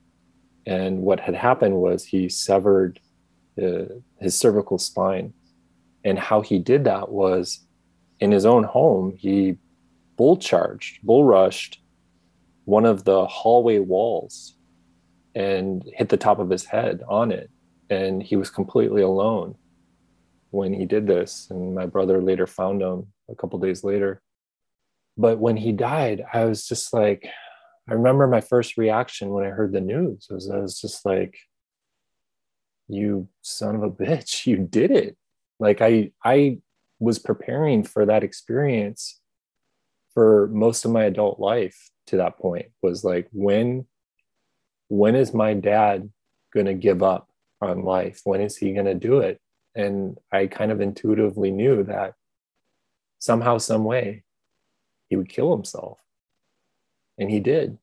And 0.66 1.02
what 1.02 1.20
had 1.20 1.34
happened 1.34 1.76
was 1.76 2.04
he 2.04 2.28
severed 2.28 3.00
uh, 3.60 3.84
his 4.20 4.36
cervical 4.36 4.78
spine. 4.78 5.34
And 6.04 6.18
how 6.18 6.40
he 6.40 6.58
did 6.58 6.84
that 6.84 7.10
was 7.10 7.66
in 8.20 8.30
his 8.30 8.46
own 8.46 8.64
home, 8.64 9.14
he 9.16 9.56
bull 10.16 10.36
charged, 10.36 11.02
bull 11.02 11.24
rushed 11.24 11.80
one 12.64 12.84
of 12.84 13.04
the 13.04 13.26
hallway 13.26 13.78
walls 13.78 14.54
and 15.34 15.82
hit 15.94 16.08
the 16.08 16.16
top 16.16 16.38
of 16.38 16.50
his 16.50 16.64
head 16.64 17.02
on 17.08 17.32
it. 17.32 17.50
And 17.88 18.22
he 18.22 18.36
was 18.36 18.50
completely 18.50 19.02
alone 19.02 19.56
when 20.50 20.72
he 20.72 20.86
did 20.86 21.06
this. 21.06 21.48
And 21.50 21.74
my 21.74 21.86
brother 21.86 22.22
later 22.22 22.46
found 22.46 22.82
him 22.82 23.08
a 23.28 23.34
couple 23.34 23.58
days 23.58 23.82
later. 23.82 24.22
But 25.16 25.38
when 25.38 25.56
he 25.56 25.72
died, 25.72 26.24
I 26.32 26.44
was 26.44 26.66
just 26.66 26.92
like, 26.92 27.26
I 27.88 27.94
remember 27.94 28.26
my 28.26 28.40
first 28.40 28.76
reaction 28.76 29.30
when 29.30 29.44
I 29.44 29.50
heard 29.50 29.72
the 29.72 29.80
news 29.80 30.28
was 30.30 30.48
I 30.48 30.58
was 30.58 30.80
just 30.80 31.04
like, 31.04 31.36
you 32.88 33.28
son 33.42 33.74
of 33.76 33.82
a 33.82 33.90
bitch, 33.90 34.46
you 34.46 34.58
did 34.58 34.90
it. 34.90 35.16
Like 35.60 35.80
I 35.80 36.10
I 36.24 36.58
was 36.98 37.18
preparing 37.18 37.84
for 37.84 38.04
that 38.06 38.24
experience 38.24 39.20
for 40.12 40.48
most 40.48 40.84
of 40.84 40.90
my 40.90 41.04
adult 41.04 41.38
life 41.38 41.90
to 42.08 42.16
that 42.16 42.38
point 42.38 42.66
was 42.82 43.04
like 43.04 43.28
when 43.32 43.86
when 44.88 45.14
is 45.14 45.32
my 45.32 45.54
dad 45.54 46.10
going 46.52 46.66
to 46.66 46.74
give 46.74 47.02
up 47.02 47.28
on 47.60 47.84
life? 47.84 48.22
When 48.24 48.40
is 48.40 48.56
he 48.56 48.72
going 48.72 48.86
to 48.86 48.94
do 48.94 49.20
it? 49.20 49.40
And 49.76 50.18
i 50.32 50.48
kind 50.48 50.72
of 50.72 50.80
intuitively 50.80 51.52
knew 51.52 51.84
that 51.84 52.14
somehow 53.20 53.58
some 53.58 53.84
way 53.84 54.24
he 55.08 55.16
would 55.16 55.28
kill 55.28 55.54
himself. 55.54 56.00
And 57.18 57.30
he 57.30 57.38
did. 57.38 57.78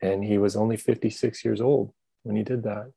And 0.00 0.22
he 0.22 0.38
was 0.38 0.54
only 0.54 0.76
56 0.76 1.44
years 1.44 1.60
old 1.60 1.92
when 2.22 2.36
he 2.36 2.44
did 2.44 2.62
that. 2.64 2.92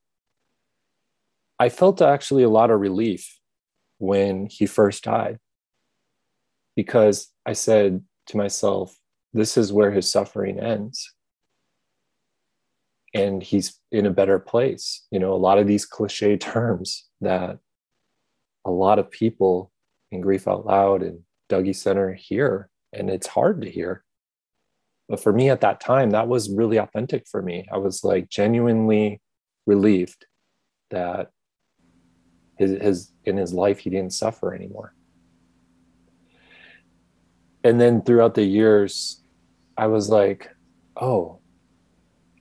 I 1.60 1.70
felt 1.70 2.02
actually 2.02 2.44
a 2.44 2.50
lot 2.50 2.70
of 2.70 2.80
relief 2.80 3.37
when 3.98 4.48
he 4.48 4.66
first 4.66 5.04
died. 5.04 5.40
Because 6.76 7.34
i 7.46 7.54
said 7.54 8.04
to 8.28 8.38
myself 8.38 8.96
this 9.34 9.58
is 9.58 9.74
where 9.74 9.92
his 9.92 10.10
suffering 10.10 10.60
ends. 10.60 11.14
And 13.14 13.42
he's 13.42 13.80
in 13.92 14.06
a 14.06 14.12
better 14.12 14.40
place. 14.40 15.06
You 15.12 15.20
know 15.20 15.34
a 15.34 15.36
lot 15.36 15.60
of 15.60 15.68
these 15.68 15.86
cliche 15.86 16.38
terms 16.54 17.06
that 17.22 17.60
a 18.66 18.72
lot 18.72 19.00
of 19.00 19.12
people 19.12 19.72
in 20.12 20.22
grief 20.22 20.48
out 20.48 20.66
loud 20.66 21.04
and 21.04 21.20
Dougy 21.50 21.76
center 21.76 22.14
hear 22.14 22.70
and 22.94 23.10
it's 23.10 23.28
hard 23.28 23.62
to 23.62 23.70
hear. 23.70 24.04
But 25.08 25.22
for 25.22 25.32
me 25.32 25.50
at 25.50 25.62
that 25.62 25.80
time 25.80 26.10
that 26.12 26.28
was 26.28 26.52
really 26.52 26.78
authentic 26.78 27.28
for 27.30 27.42
me. 27.42 27.66
I 27.72 27.78
was 27.78 28.04
like 28.04 28.30
genuinely 28.30 29.22
relieved 29.66 30.26
that 30.90 31.32
his, 32.58 32.72
his 32.82 33.12
in 33.26 33.38
his 33.38 33.54
life 33.54 33.80
he 33.80 33.90
didn't 33.90 34.14
suffer 34.14 34.54
anymore. 34.54 34.94
And 37.64 37.80
then 37.82 38.02
throughout 38.02 38.36
the 38.36 38.44
years 38.44 39.24
i 39.78 39.88
was 39.88 40.10
like 40.10 40.50
oh 40.96 41.40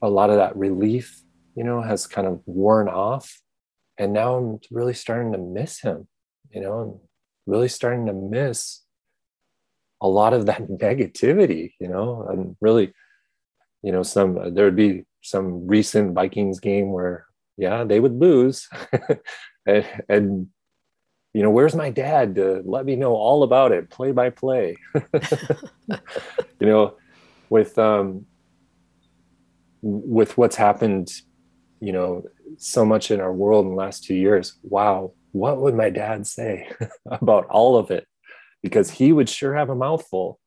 a 0.00 0.08
lot 0.08 0.30
of 0.30 0.36
that 0.36 0.56
relief 0.56 1.22
you 1.54 1.64
know 1.64 1.80
has 1.82 2.06
kind 2.06 2.26
of 2.26 2.40
worn 2.46 2.88
off. 2.88 3.40
And 3.98 4.12
now 4.12 4.36
i'm 4.36 4.60
really 4.70 4.94
starting 4.94 5.32
to 5.32 5.38
miss 5.38 5.80
him 5.80 6.06
you 6.50 6.60
know 6.60 6.72
i'm 6.72 7.00
really 7.46 7.68
starting 7.68 8.06
to 8.06 8.12
miss 8.12 8.82
a 10.00 10.08
lot 10.08 10.32
of 10.32 10.46
that 10.46 10.62
negativity 10.68 11.72
you 11.80 11.88
know 11.88 12.26
and 12.28 12.56
really 12.60 12.92
you 13.82 13.92
know 13.92 14.02
some 14.02 14.54
there 14.54 14.64
would 14.64 14.76
be 14.76 15.04
some 15.22 15.66
recent 15.66 16.14
vikings 16.14 16.60
game 16.60 16.90
where 16.92 17.26
yeah 17.56 17.84
they 17.84 18.00
would 18.00 18.18
lose 18.18 18.68
and, 19.66 19.86
and 20.08 20.48
you 21.36 21.42
know, 21.42 21.50
where's 21.50 21.74
my 21.74 21.90
dad 21.90 22.36
to 22.36 22.62
let 22.64 22.86
me 22.86 22.96
know 22.96 23.12
all 23.12 23.42
about 23.42 23.70
it, 23.70 23.90
play 23.90 24.10
by 24.10 24.30
play? 24.30 24.78
you 24.94 25.98
know, 26.60 26.96
with 27.50 27.78
um, 27.78 28.24
with 29.82 30.38
what's 30.38 30.56
happened, 30.56 31.12
you 31.78 31.92
know, 31.92 32.24
so 32.56 32.86
much 32.86 33.10
in 33.10 33.20
our 33.20 33.34
world 33.34 33.66
in 33.66 33.72
the 33.72 33.76
last 33.76 34.04
two 34.04 34.14
years. 34.14 34.54
Wow, 34.62 35.12
what 35.32 35.58
would 35.60 35.74
my 35.74 35.90
dad 35.90 36.26
say 36.26 36.70
about 37.10 37.44
all 37.48 37.76
of 37.76 37.90
it? 37.90 38.06
Because 38.62 38.90
he 38.92 39.12
would 39.12 39.28
sure 39.28 39.54
have 39.54 39.68
a 39.68 39.74
mouthful. 39.74 40.40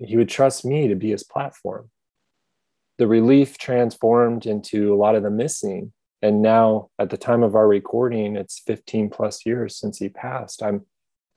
He 0.00 0.16
would 0.16 0.28
trust 0.28 0.64
me 0.64 0.88
to 0.88 0.96
be 0.96 1.12
his 1.12 1.22
platform. 1.22 1.90
The 2.98 3.06
relief 3.06 3.56
transformed 3.56 4.46
into 4.46 4.92
a 4.92 4.96
lot 4.96 5.14
of 5.14 5.22
the 5.22 5.30
missing 5.30 5.92
and 6.22 6.42
now 6.42 6.90
at 6.98 7.10
the 7.10 7.16
time 7.16 7.42
of 7.42 7.54
our 7.54 7.68
recording 7.68 8.36
it's 8.36 8.60
15 8.60 9.10
plus 9.10 9.46
years 9.46 9.76
since 9.76 9.98
he 9.98 10.08
passed. 10.08 10.62
I'm 10.62 10.86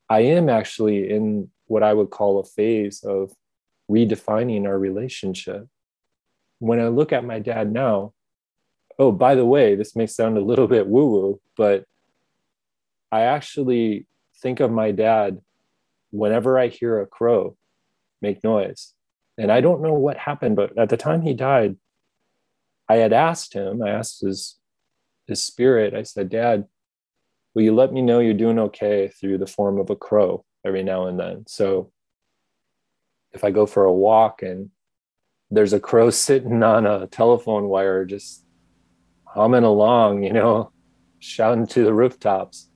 i 0.09 0.21
am 0.21 0.49
actually 0.49 1.09
in 1.09 1.49
what 1.67 1.83
i 1.83 1.93
would 1.93 2.09
call 2.09 2.39
a 2.39 2.43
phase 2.43 3.03
of 3.03 3.31
redefining 3.89 4.65
our 4.65 4.77
relationship. 4.77 5.67
When 6.59 6.79
i 6.79 6.87
look 6.87 7.11
at 7.13 7.25
my 7.25 7.39
dad 7.39 7.71
now 7.71 8.13
oh 8.99 9.11
by 9.11 9.35
the 9.35 9.45
way 9.45 9.75
this 9.75 9.95
may 9.95 10.07
sound 10.07 10.37
a 10.37 10.41
little 10.41 10.67
bit 10.67 10.87
woo 10.87 11.09
woo 11.09 11.41
but 11.55 11.85
i 13.11 13.21
actually 13.21 14.05
think 14.37 14.59
of 14.59 14.71
my 14.71 14.91
dad 14.91 15.39
whenever 16.11 16.57
i 16.57 16.67
hear 16.67 16.99
a 16.99 17.07
crow 17.07 17.55
make 18.21 18.43
noise. 18.43 18.93
And 19.37 19.51
i 19.51 19.61
don't 19.61 19.81
know 19.81 19.93
what 19.93 20.17
happened 20.17 20.55
but 20.55 20.77
at 20.77 20.89
the 20.89 20.97
time 20.97 21.21
he 21.21 21.33
died 21.33 21.77
i 22.89 22.95
had 22.95 23.13
asked 23.13 23.53
him 23.53 23.81
i 23.81 23.89
asked 23.89 24.21
his 24.21 24.60
his 25.27 25.43
spirit, 25.43 25.93
I 25.93 26.03
said, 26.03 26.29
Dad, 26.29 26.65
will 27.53 27.63
you 27.63 27.73
let 27.73 27.93
me 27.93 28.01
know 28.01 28.19
you're 28.19 28.33
doing 28.33 28.59
okay 28.59 29.09
through 29.09 29.37
the 29.37 29.47
form 29.47 29.79
of 29.79 29.89
a 29.89 29.95
crow 29.95 30.45
every 30.65 30.83
now 30.83 31.07
and 31.07 31.19
then? 31.19 31.45
So 31.47 31.91
if 33.31 33.43
I 33.43 33.51
go 33.51 33.65
for 33.65 33.85
a 33.85 33.93
walk 33.93 34.41
and 34.41 34.69
there's 35.49 35.73
a 35.73 35.79
crow 35.79 36.09
sitting 36.09 36.63
on 36.63 36.85
a 36.85 37.07
telephone 37.07 37.67
wire 37.67 38.05
just 38.05 38.45
humming 39.25 39.63
along, 39.63 40.23
you 40.23 40.33
know, 40.33 40.71
shouting 41.19 41.67
to 41.67 41.83
the 41.83 41.93
rooftops, 41.93 42.69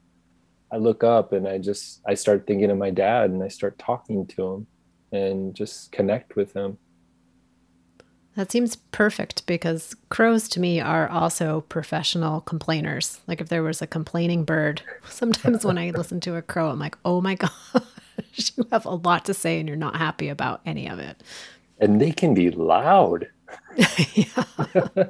I 0.71 0.77
look 0.77 1.03
up 1.03 1.31
and 1.31 1.47
I 1.47 1.57
just 1.57 2.01
I 2.07 2.15
start 2.15 2.45
thinking 2.45 2.71
of 2.71 2.77
my 2.77 2.89
dad 2.89 3.29
and 3.29 3.41
I 3.43 3.47
start 3.47 3.77
talking 3.77 4.27
to 4.27 4.53
him 4.53 4.67
and 5.11 5.55
just 5.55 5.91
connect 5.91 6.35
with 6.35 6.53
him. 6.53 6.77
That 8.35 8.51
seems 8.51 8.75
perfect 8.75 9.45
because 9.45 9.95
crows 10.09 10.49
to 10.49 10.59
me 10.59 10.81
are 10.81 11.07
also 11.07 11.61
professional 11.61 12.41
complainers. 12.41 13.21
Like 13.27 13.39
if 13.39 13.47
there 13.47 13.63
was 13.63 13.81
a 13.81 13.87
complaining 13.87 14.43
bird, 14.43 14.81
sometimes 15.09 15.65
when 15.65 15.77
I 15.77 15.91
listen 15.91 16.19
to 16.21 16.35
a 16.35 16.41
crow, 16.41 16.69
I'm 16.69 16.79
like, 16.79 16.97
oh 17.05 17.21
my 17.21 17.35
gosh, 17.35 17.51
you 18.55 18.67
have 18.71 18.85
a 18.85 18.95
lot 18.95 19.23
to 19.25 19.33
say 19.33 19.59
and 19.59 19.69
you're 19.69 19.77
not 19.77 19.95
happy 19.95 20.27
about 20.27 20.61
any 20.65 20.89
of 20.89 20.99
it. 20.99 21.23
And 21.79 22.01
they 22.01 22.11
can 22.11 22.33
be 22.33 22.51
loud. 22.51 23.29
yeah. 24.13 24.43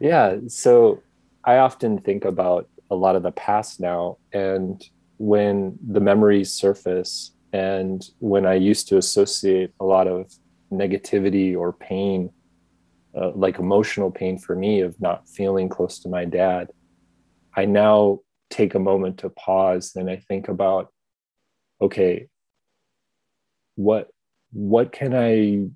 yeah. 0.00 0.36
So 0.48 1.02
I 1.44 1.56
often 1.56 1.98
think 1.98 2.26
about 2.26 2.68
a 2.90 2.94
lot 2.94 3.16
of 3.16 3.22
the 3.22 3.32
past 3.32 3.80
now 3.80 4.18
and 4.34 4.84
when 5.16 5.78
the 5.86 6.00
memories 6.00 6.52
surface 6.52 7.32
and 7.54 8.04
when 8.18 8.44
I 8.44 8.54
used 8.54 8.88
to 8.88 8.98
associate 8.98 9.72
a 9.80 9.84
lot 9.84 10.08
of 10.08 10.32
negativity 10.72 11.56
or 11.56 11.72
pain, 11.72 12.30
uh, 13.16 13.30
like 13.34 13.58
emotional 13.58 14.10
pain 14.10 14.38
for 14.38 14.56
me 14.56 14.80
of 14.80 15.00
not 15.00 15.28
feeling 15.28 15.68
close 15.68 15.98
to 16.00 16.08
my 16.08 16.24
dad, 16.24 16.70
I 17.54 17.66
now 17.66 18.20
take 18.50 18.74
a 18.74 18.78
moment 18.78 19.18
to 19.18 19.30
pause 19.30 19.92
and 19.94 20.10
I 20.10 20.16
think 20.16 20.48
about, 20.48 20.92
okay, 21.80 22.28
what 23.74 24.08
what 24.52 24.92
can 24.92 25.14
I 25.14 25.66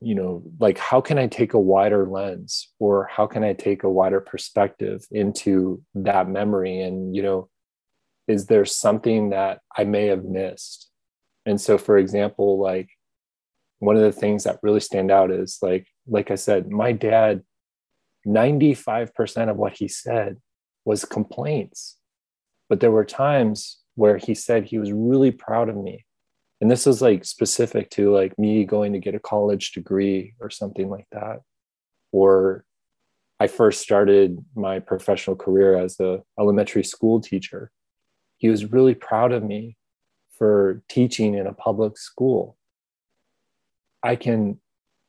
you 0.00 0.14
know 0.14 0.42
like 0.60 0.78
how 0.78 1.00
can 1.00 1.18
i 1.18 1.26
take 1.26 1.54
a 1.54 1.58
wider 1.58 2.06
lens 2.06 2.68
or 2.78 3.08
how 3.10 3.26
can 3.26 3.42
i 3.42 3.52
take 3.52 3.82
a 3.82 3.90
wider 3.90 4.20
perspective 4.20 5.06
into 5.10 5.82
that 5.94 6.28
memory? 6.28 6.80
And 6.80 7.14
you 7.16 7.22
know 7.22 7.48
is 8.28 8.46
there 8.46 8.64
something 8.64 9.30
that 9.30 9.60
i 9.76 9.84
may 9.84 10.06
have 10.06 10.24
missed? 10.24 10.90
And 11.46 11.60
so 11.60 11.78
for 11.78 11.98
example 11.98 12.60
like 12.60 12.90
one 13.80 13.96
of 13.96 14.02
the 14.02 14.12
things 14.12 14.44
that 14.44 14.58
really 14.62 14.80
stand 14.80 15.10
out 15.10 15.30
is 15.30 15.58
like 15.62 15.86
like 16.06 16.30
i 16.30 16.34
said 16.34 16.70
my 16.70 16.92
dad 16.92 17.42
95% 18.28 19.50
of 19.50 19.56
what 19.56 19.74
he 19.74 19.88
said 19.88 20.36
was 20.84 21.04
complaints. 21.04 21.96
But 22.68 22.80
there 22.80 22.90
were 22.90 23.04
times 23.04 23.78
where 23.94 24.18
he 24.18 24.34
said 24.34 24.64
he 24.64 24.78
was 24.78 24.92
really 24.92 25.30
proud 25.30 25.68
of 25.68 25.76
me. 25.76 26.04
And 26.60 26.70
this 26.70 26.86
is 26.86 27.00
like 27.00 27.24
specific 27.24 27.88
to 27.90 28.12
like 28.12 28.38
me 28.38 28.64
going 28.64 28.92
to 28.92 28.98
get 28.98 29.14
a 29.14 29.20
college 29.20 29.72
degree 29.72 30.34
or 30.40 30.50
something 30.50 30.90
like 30.90 31.06
that. 31.12 31.40
Or 32.12 32.64
i 33.40 33.46
first 33.46 33.80
started 33.80 34.44
my 34.56 34.80
professional 34.80 35.36
career 35.36 35.76
as 35.76 36.00
a 36.00 36.22
elementary 36.38 36.84
school 36.84 37.20
teacher. 37.20 37.70
He 38.36 38.48
was 38.48 38.72
really 38.72 38.94
proud 38.94 39.32
of 39.32 39.44
me 39.44 39.76
for 40.36 40.82
teaching 40.88 41.34
in 41.34 41.46
a 41.46 41.52
public 41.52 41.96
school 41.96 42.57
i 44.02 44.16
can 44.16 44.58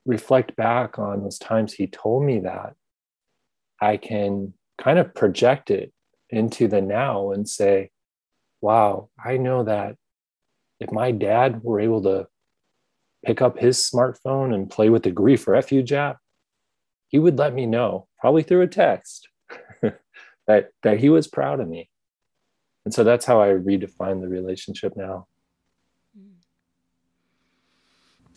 reflect 0.05 0.55
back 0.55 0.97
on 0.97 1.21
those 1.21 1.39
times 1.39 1.73
he 1.73 1.87
told 1.87 2.23
me 2.23 2.39
that 2.39 2.73
i 3.81 3.97
can 3.97 4.53
kind 4.77 4.99
of 4.99 5.13
project 5.13 5.69
it 5.69 5.91
into 6.29 6.67
the 6.67 6.81
now 6.81 7.31
and 7.31 7.47
say 7.47 7.89
wow 8.61 9.09
i 9.23 9.37
know 9.37 9.63
that 9.63 9.95
if 10.79 10.91
my 10.91 11.11
dad 11.11 11.61
were 11.63 11.79
able 11.79 12.01
to 12.03 12.27
pick 13.25 13.41
up 13.41 13.59
his 13.59 13.77
smartphone 13.77 14.53
and 14.53 14.69
play 14.69 14.89
with 14.89 15.03
the 15.03 15.11
grief 15.11 15.47
refuge 15.47 15.91
app, 15.91 16.17
he 17.07 17.19
would 17.19 17.37
let 17.37 17.53
me 17.53 17.65
know, 17.65 18.07
probably 18.19 18.43
through 18.43 18.61
a 18.61 18.67
text, 18.67 19.27
that 20.47 20.71
that 20.83 20.99
he 20.99 21.09
was 21.09 21.27
proud 21.27 21.59
of 21.59 21.67
me. 21.67 21.89
And 22.85 22.93
so 22.93 23.03
that's 23.03 23.25
how 23.25 23.41
I 23.41 23.49
redefine 23.49 24.21
the 24.21 24.29
relationship 24.29 24.93
now. 24.95 25.27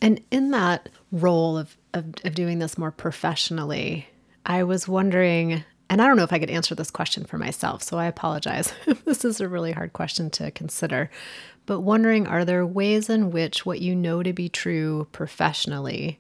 And 0.03 0.21
in 0.33 0.51
that 0.51 0.89
role 1.13 1.57
of, 1.57 1.79
of, 1.95 2.07
of 2.25 2.35
doing 2.35 2.59
this 2.59 2.77
more 2.77 2.91
professionally, 2.91 4.09
I 4.45 4.65
was 4.65 4.87
wondering 4.89 5.65
and 5.89 6.01
I 6.01 6.07
don't 6.07 6.17
know 6.17 6.23
if 6.23 6.33
I 6.33 6.39
could 6.39 6.49
answer 6.49 6.75
this 6.75 6.91
question 6.91 7.27
for 7.27 7.37
myself, 7.37 7.83
so 7.83 7.99
I 7.99 8.07
apologize. 8.07 8.73
this 9.05 9.27
is 9.27 9.43
a 9.43 9.49
really 9.49 9.73
hard 9.73 9.93
question 9.93 10.31
to 10.31 10.51
consider. 10.51 11.11
But 11.67 11.81
wondering 11.81 12.27
are 12.27 12.47
there 12.47 12.65
ways 12.65 13.11
in 13.11 13.31
which 13.31 13.67
what 13.67 13.83
you 13.83 13.95
know 13.95 14.23
to 14.23 14.33
be 14.33 14.49
true 14.49 15.07
professionally 15.13 16.19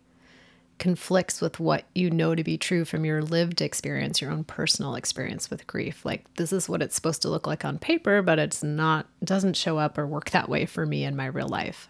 conflicts 0.78 1.40
with 1.40 1.58
what 1.58 1.84
you 1.94 2.10
know 2.10 2.34
to 2.34 2.44
be 2.44 2.58
true 2.58 2.84
from 2.84 3.06
your 3.06 3.22
lived 3.22 3.62
experience, 3.62 4.20
your 4.20 4.30
own 4.30 4.44
personal 4.44 4.94
experience 4.94 5.48
with 5.48 5.66
grief? 5.66 6.04
Like, 6.04 6.32
this 6.34 6.52
is 6.52 6.68
what 6.68 6.82
it's 6.82 6.94
supposed 6.94 7.22
to 7.22 7.30
look 7.30 7.46
like 7.46 7.64
on 7.64 7.78
paper, 7.78 8.20
but 8.20 8.38
it's 8.38 8.62
not, 8.62 9.06
doesn't 9.24 9.56
show 9.56 9.78
up 9.78 9.96
or 9.96 10.06
work 10.06 10.30
that 10.30 10.50
way 10.50 10.66
for 10.66 10.84
me 10.84 11.02
in 11.02 11.16
my 11.16 11.26
real 11.26 11.48
life. 11.48 11.88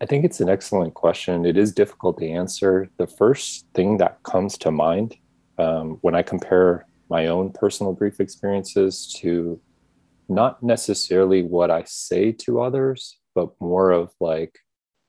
I 0.00 0.06
think 0.06 0.24
it's 0.24 0.40
an 0.40 0.48
excellent 0.48 0.94
question. 0.94 1.44
It 1.44 1.56
is 1.56 1.72
difficult 1.72 2.18
to 2.18 2.28
answer. 2.28 2.88
The 2.98 3.06
first 3.06 3.66
thing 3.74 3.98
that 3.98 4.22
comes 4.22 4.56
to 4.58 4.70
mind 4.70 5.16
um, 5.58 5.98
when 6.02 6.14
I 6.14 6.22
compare 6.22 6.86
my 7.10 7.26
own 7.26 7.50
personal 7.50 7.92
grief 7.92 8.20
experiences 8.20 9.12
to 9.18 9.60
not 10.28 10.62
necessarily 10.62 11.42
what 11.42 11.70
I 11.70 11.82
say 11.84 12.30
to 12.32 12.60
others, 12.60 13.18
but 13.34 13.50
more 13.60 13.90
of 13.90 14.12
like 14.20 14.60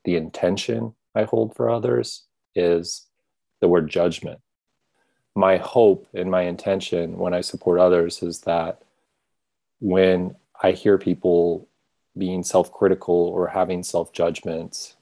the 0.06 0.16
intention 0.16 0.96
I 1.14 1.24
hold 1.24 1.56
for 1.56 1.70
others 1.70 2.26
is 2.56 3.06
the 3.62 3.68
word 3.68 3.90
judgment. 3.90 4.40
My 5.36 5.58
hope 5.58 6.08
and 6.16 6.32
my 6.32 6.44
intention 6.44 7.18
when 7.18 7.34
I 7.36 7.42
support 7.42 7.80
others 7.80 8.24
is 8.24 8.42
that 8.42 8.82
when 9.80 10.36
I 10.64 10.72
hear 10.72 10.98
people 10.98 11.69
being 12.18 12.44
self 12.44 12.72
critical 12.72 13.16
or 13.16 13.48
having 13.48 13.84
self 13.84 14.12
judgments, 14.14 14.96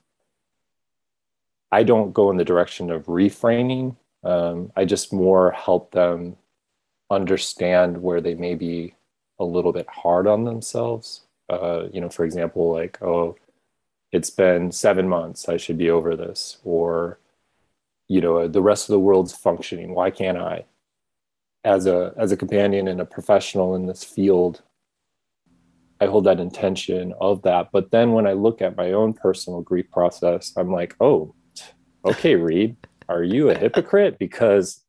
I 1.71 1.83
don't 1.83 2.13
go 2.13 2.31
in 2.31 2.37
the 2.37 2.45
direction 2.45 2.91
of 2.91 3.05
reframing 3.05 3.95
um, 4.23 4.71
I 4.75 4.85
just 4.85 5.13
more 5.13 5.51
help 5.51 5.91
them 5.91 6.35
understand 7.09 8.01
where 8.01 8.21
they 8.21 8.35
may 8.35 8.55
be 8.55 8.95
a 9.39 9.45
little 9.45 9.71
bit 9.71 9.87
hard 9.87 10.27
on 10.27 10.43
themselves. 10.43 11.21
Uh, 11.49 11.87
you 11.93 12.01
know, 12.01 12.09
for 12.09 12.25
example, 12.25 12.73
like, 12.73 13.01
oh, 13.01 13.37
it's 14.11 14.29
been 14.29 14.71
seven 14.71 15.07
months, 15.07 15.47
I 15.47 15.57
should 15.57 15.77
be 15.77 15.89
over 15.89 16.15
this. 16.15 16.57
Or, 16.63 17.19
you 18.07 18.19
know, 18.21 18.47
the 18.47 18.61
rest 18.61 18.89
of 18.89 18.93
the 18.93 18.99
world's 18.99 19.33
functioning. 19.33 19.93
Why 19.93 20.11
can't 20.11 20.37
I? 20.37 20.65
As 21.63 21.85
a 21.85 22.13
as 22.17 22.31
a 22.31 22.37
companion 22.37 22.87
and 22.87 23.01
a 23.01 23.05
professional 23.05 23.75
in 23.75 23.87
this 23.87 24.03
field, 24.03 24.61
I 25.99 26.05
hold 26.05 26.25
that 26.25 26.39
intention 26.39 27.13
of 27.19 27.41
that. 27.43 27.69
But 27.71 27.91
then 27.91 28.11
when 28.11 28.27
I 28.27 28.33
look 28.33 28.61
at 28.61 28.77
my 28.77 28.91
own 28.91 29.13
personal 29.13 29.61
grief 29.61 29.89
process, 29.91 30.53
I'm 30.55 30.71
like, 30.71 30.95
oh, 30.99 31.33
okay, 32.05 32.35
Reed, 32.35 32.75
are 33.09 33.23
you 33.23 33.49
a 33.49 33.57
hypocrite? 33.57 34.19
Because 34.19 34.83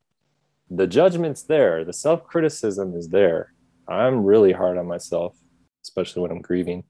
the 0.71 0.87
judgment's 0.87 1.45
there, 1.45 1.85
the 1.85 1.93
self 1.93 2.25
criticism 2.25 2.95
is 2.95 3.09
there. 3.09 3.55
I'm 3.89 4.25
really 4.25 4.53
hard 4.53 4.77
on 4.77 4.87
myself, 4.87 5.37
especially 5.83 6.23
when 6.23 6.31
I'm 6.31 6.43
grieving. 6.43 6.85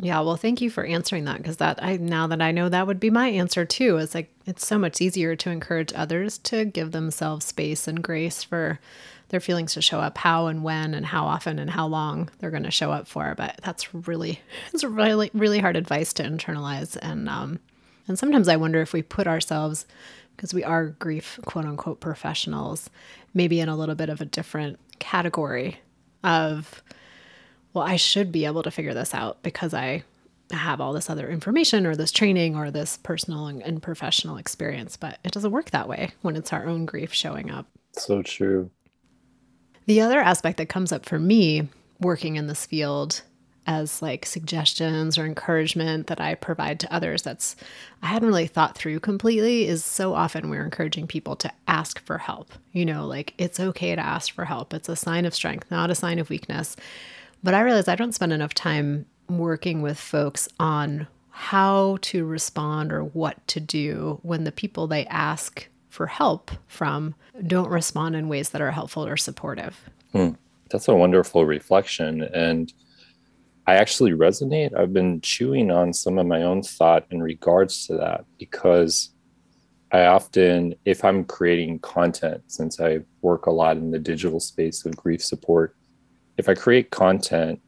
Yeah, 0.00 0.20
well, 0.20 0.36
thank 0.36 0.60
you 0.60 0.70
for 0.70 0.84
answering 0.84 1.24
that 1.24 1.38
because 1.38 1.56
that 1.56 1.82
I 1.82 1.96
now 1.96 2.28
that 2.28 2.40
I 2.40 2.52
know 2.52 2.68
that 2.68 2.86
would 2.86 3.00
be 3.00 3.10
my 3.10 3.28
answer 3.28 3.64
too. 3.64 3.96
Is 3.96 4.14
like 4.14 4.32
it's 4.46 4.66
so 4.66 4.78
much 4.78 5.00
easier 5.00 5.34
to 5.36 5.50
encourage 5.50 5.92
others 5.92 6.38
to 6.38 6.64
give 6.64 6.92
themselves 6.92 7.46
space 7.46 7.88
and 7.88 8.02
grace 8.02 8.44
for 8.44 8.78
their 9.30 9.40
feelings 9.40 9.74
to 9.74 9.82
show 9.82 9.98
up, 9.98 10.16
how 10.18 10.46
and 10.46 10.62
when 10.62 10.94
and 10.94 11.04
how 11.04 11.26
often 11.26 11.58
and 11.58 11.70
how 11.70 11.86
long 11.86 12.30
they're 12.38 12.50
going 12.50 12.62
to 12.62 12.70
show 12.70 12.92
up 12.92 13.08
for. 13.08 13.34
But 13.36 13.58
that's 13.64 13.92
really 13.92 14.40
it's 14.72 14.84
really 14.84 15.30
really 15.34 15.58
hard 15.58 15.76
advice 15.76 16.12
to 16.14 16.22
internalize 16.22 16.96
and 17.02 17.28
um, 17.28 17.58
and 18.08 18.18
sometimes 18.18 18.48
I 18.48 18.56
wonder 18.56 18.80
if 18.80 18.92
we 18.92 19.02
put 19.02 19.26
ourselves, 19.26 19.86
because 20.34 20.54
we 20.54 20.64
are 20.64 20.86
grief, 20.86 21.38
quote 21.44 21.66
unquote, 21.66 22.00
professionals, 22.00 22.88
maybe 23.34 23.60
in 23.60 23.68
a 23.68 23.76
little 23.76 23.94
bit 23.94 24.08
of 24.08 24.20
a 24.20 24.24
different 24.24 24.78
category 24.98 25.78
of, 26.24 26.82
well, 27.72 27.84
I 27.84 27.96
should 27.96 28.32
be 28.32 28.44
able 28.44 28.62
to 28.62 28.70
figure 28.70 28.94
this 28.94 29.14
out 29.14 29.42
because 29.42 29.74
I 29.74 30.04
have 30.50 30.80
all 30.80 30.92
this 30.92 31.10
other 31.10 31.28
information 31.28 31.86
or 31.86 31.94
this 31.94 32.12
training 32.12 32.56
or 32.56 32.70
this 32.70 32.96
personal 32.96 33.46
and, 33.46 33.62
and 33.62 33.82
professional 33.82 34.36
experience. 34.36 34.96
But 34.96 35.18
it 35.24 35.32
doesn't 35.32 35.50
work 35.50 35.70
that 35.70 35.88
way 35.88 36.10
when 36.22 36.36
it's 36.36 36.52
our 36.52 36.66
own 36.66 36.86
grief 36.86 37.12
showing 37.12 37.50
up. 37.50 37.66
So 37.92 38.22
true. 38.22 38.70
The 39.86 40.00
other 40.00 40.20
aspect 40.20 40.58
that 40.58 40.68
comes 40.68 40.92
up 40.92 41.06
for 41.06 41.18
me 41.18 41.68
working 42.00 42.36
in 42.36 42.46
this 42.46 42.66
field 42.66 43.22
as 43.66 44.00
like 44.00 44.24
suggestions 44.24 45.18
or 45.18 45.26
encouragement 45.26 46.06
that 46.06 46.20
I 46.20 46.34
provide 46.34 46.80
to 46.80 46.92
others 46.92 47.20
that's 47.20 47.54
I 48.02 48.06
hadn't 48.06 48.28
really 48.28 48.46
thought 48.46 48.76
through 48.76 49.00
completely 49.00 49.66
is 49.66 49.84
so 49.84 50.14
often 50.14 50.48
we're 50.48 50.64
encouraging 50.64 51.06
people 51.06 51.36
to 51.36 51.52
ask 51.66 52.00
for 52.00 52.16
help. 52.16 52.52
You 52.72 52.86
know, 52.86 53.06
like 53.06 53.34
it's 53.36 53.60
okay 53.60 53.94
to 53.94 54.00
ask 54.00 54.32
for 54.32 54.46
help. 54.46 54.72
It's 54.72 54.88
a 54.88 54.96
sign 54.96 55.26
of 55.26 55.34
strength, 55.34 55.70
not 55.70 55.90
a 55.90 55.94
sign 55.94 56.18
of 56.18 56.30
weakness. 56.30 56.76
But 57.42 57.54
I 57.54 57.60
realize 57.60 57.88
I 57.88 57.96
don't 57.96 58.14
spend 58.14 58.32
enough 58.32 58.54
time 58.54 59.06
working 59.28 59.82
with 59.82 59.98
folks 59.98 60.48
on 60.58 61.06
how 61.30 61.98
to 62.00 62.24
respond 62.24 62.92
or 62.92 63.04
what 63.04 63.46
to 63.48 63.60
do 63.60 64.18
when 64.22 64.44
the 64.44 64.52
people 64.52 64.86
they 64.86 65.06
ask 65.06 65.68
for 65.88 66.06
help 66.06 66.50
from 66.66 67.14
don't 67.46 67.70
respond 67.70 68.16
in 68.16 68.28
ways 68.28 68.50
that 68.50 68.60
are 68.60 68.72
helpful 68.72 69.06
or 69.06 69.16
supportive. 69.16 69.88
Hmm. 70.12 70.30
That's 70.70 70.88
a 70.88 70.94
wonderful 70.94 71.46
reflection. 71.46 72.22
And 72.22 72.72
I 73.66 73.74
actually 73.74 74.12
resonate. 74.12 74.76
I've 74.76 74.92
been 74.92 75.20
chewing 75.20 75.70
on 75.70 75.92
some 75.92 76.18
of 76.18 76.26
my 76.26 76.42
own 76.42 76.62
thought 76.62 77.06
in 77.10 77.22
regards 77.22 77.86
to 77.86 77.96
that 77.98 78.24
because 78.38 79.10
I 79.92 80.06
often, 80.06 80.74
if 80.84 81.04
I'm 81.04 81.24
creating 81.24 81.78
content, 81.80 82.42
since 82.46 82.80
I 82.80 83.00
work 83.22 83.46
a 83.46 83.50
lot 83.50 83.76
in 83.76 83.90
the 83.90 83.98
digital 83.98 84.40
space 84.40 84.84
of 84.84 84.96
grief 84.96 85.22
support, 85.22 85.74
if 86.38 86.48
I 86.48 86.54
create 86.54 86.90
content 86.90 87.60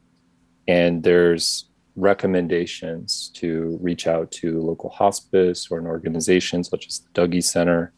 and 0.68 1.02
there's 1.02 1.68
recommendations 1.96 3.30
to 3.35 3.78
reach 3.83 4.06
out 4.06 4.30
to 4.30 4.62
local 4.62 4.88
hospice 4.90 5.68
or 5.70 5.78
an 5.78 5.87
organization 5.87 6.62
such 6.62 6.87
as 6.87 7.00
the 7.00 7.20
Dougy 7.20 7.42
Center 7.42 7.92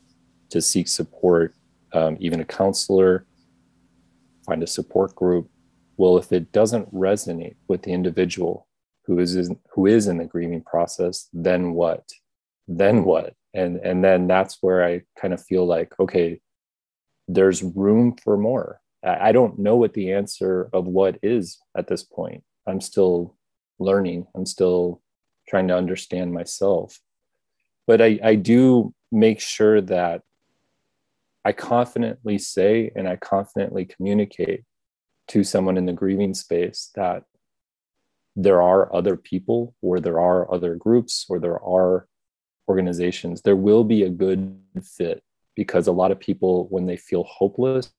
to 0.48 0.62
seek 0.62 0.88
support, 0.88 1.54
um, 1.92 2.16
even 2.18 2.40
a 2.40 2.44
counselor, 2.44 3.26
find 4.46 4.62
a 4.62 4.66
support 4.66 5.14
group, 5.14 5.48
well, 5.98 6.16
if 6.16 6.32
it 6.32 6.50
doesn't 6.52 6.92
resonate 6.92 7.54
with 7.68 7.82
the 7.82 7.92
individual 7.92 8.66
who 9.04 9.18
is 9.18 9.36
in, 9.36 9.58
who 9.74 9.86
is 9.86 10.08
in 10.08 10.16
the 10.16 10.24
grieving 10.24 10.62
process, 10.62 11.28
then 11.32 11.74
what? 11.74 12.04
Then 12.66 13.04
what? 13.04 13.34
And 13.54 13.76
and 13.78 14.02
then 14.02 14.26
that's 14.26 14.58
where 14.62 14.84
I 14.84 15.02
kind 15.20 15.34
of 15.34 15.44
feel 15.44 15.66
like, 15.66 15.92
okay, 16.00 16.40
there's 17.28 17.62
room 17.62 18.16
for 18.24 18.38
more. 18.38 18.81
I 19.04 19.32
don't 19.32 19.58
know 19.58 19.76
what 19.76 19.94
the 19.94 20.12
answer 20.12 20.68
of 20.72 20.86
what 20.86 21.18
is 21.22 21.58
at 21.76 21.88
this 21.88 22.04
point. 22.04 22.44
I'm 22.66 22.80
still 22.80 23.36
learning. 23.78 24.26
I'm 24.34 24.46
still 24.46 25.02
trying 25.48 25.68
to 25.68 25.76
understand 25.76 26.32
myself. 26.32 27.00
but 27.86 28.00
I, 28.00 28.18
I 28.22 28.34
do 28.36 28.94
make 29.10 29.40
sure 29.40 29.80
that 29.80 30.22
I 31.44 31.52
confidently 31.52 32.38
say 32.38 32.92
and 32.94 33.08
I 33.08 33.16
confidently 33.16 33.84
communicate 33.84 34.62
to 35.28 35.42
someone 35.42 35.76
in 35.76 35.86
the 35.86 35.92
grieving 35.92 36.34
space 36.34 36.90
that 36.94 37.24
there 38.36 38.62
are 38.62 38.94
other 38.94 39.16
people 39.16 39.74
or 39.82 40.00
there 40.00 40.20
are 40.20 40.52
other 40.52 40.76
groups 40.76 41.26
or 41.28 41.38
there 41.38 41.60
are 41.62 42.06
organizations. 42.68 43.42
There 43.42 43.56
will 43.56 43.84
be 43.84 44.04
a 44.04 44.10
good 44.10 44.56
fit 44.82 45.22
because 45.56 45.86
a 45.86 45.92
lot 45.92 46.12
of 46.12 46.20
people, 46.20 46.68
when 46.70 46.86
they 46.86 46.96
feel 46.96 47.24
hopeless 47.24 47.92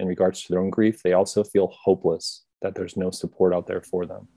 in 0.00 0.08
regards 0.08 0.42
to 0.42 0.52
their 0.52 0.60
own 0.60 0.70
grief, 0.70 1.02
they 1.02 1.12
also 1.12 1.44
feel 1.44 1.72
hopeless 1.84 2.44
that 2.62 2.74
there's 2.74 2.96
no 2.96 3.10
support 3.10 3.54
out 3.54 3.66
there 3.66 3.82
for 3.82 4.06
them. 4.06 4.28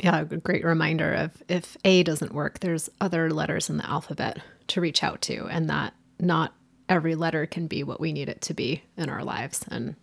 Yeah, 0.00 0.20
a 0.20 0.24
great 0.24 0.64
reminder 0.64 1.12
of 1.14 1.42
if 1.48 1.76
A 1.84 2.02
doesn't 2.02 2.34
work, 2.34 2.60
there's 2.60 2.90
other 3.00 3.30
letters 3.30 3.70
in 3.70 3.78
the 3.78 3.88
alphabet 3.88 4.40
to 4.68 4.80
reach 4.80 5.02
out 5.02 5.22
to, 5.22 5.46
and 5.46 5.70
that 5.70 5.94
not 6.20 6.54
every 6.88 7.14
letter 7.14 7.46
can 7.46 7.66
be 7.66 7.82
what 7.82 8.00
we 8.00 8.12
need 8.12 8.28
it 8.28 8.40
to 8.42 8.54
be 8.54 8.82
in 8.96 9.08
our 9.08 9.24
lives. 9.24 9.64
And 9.70 9.96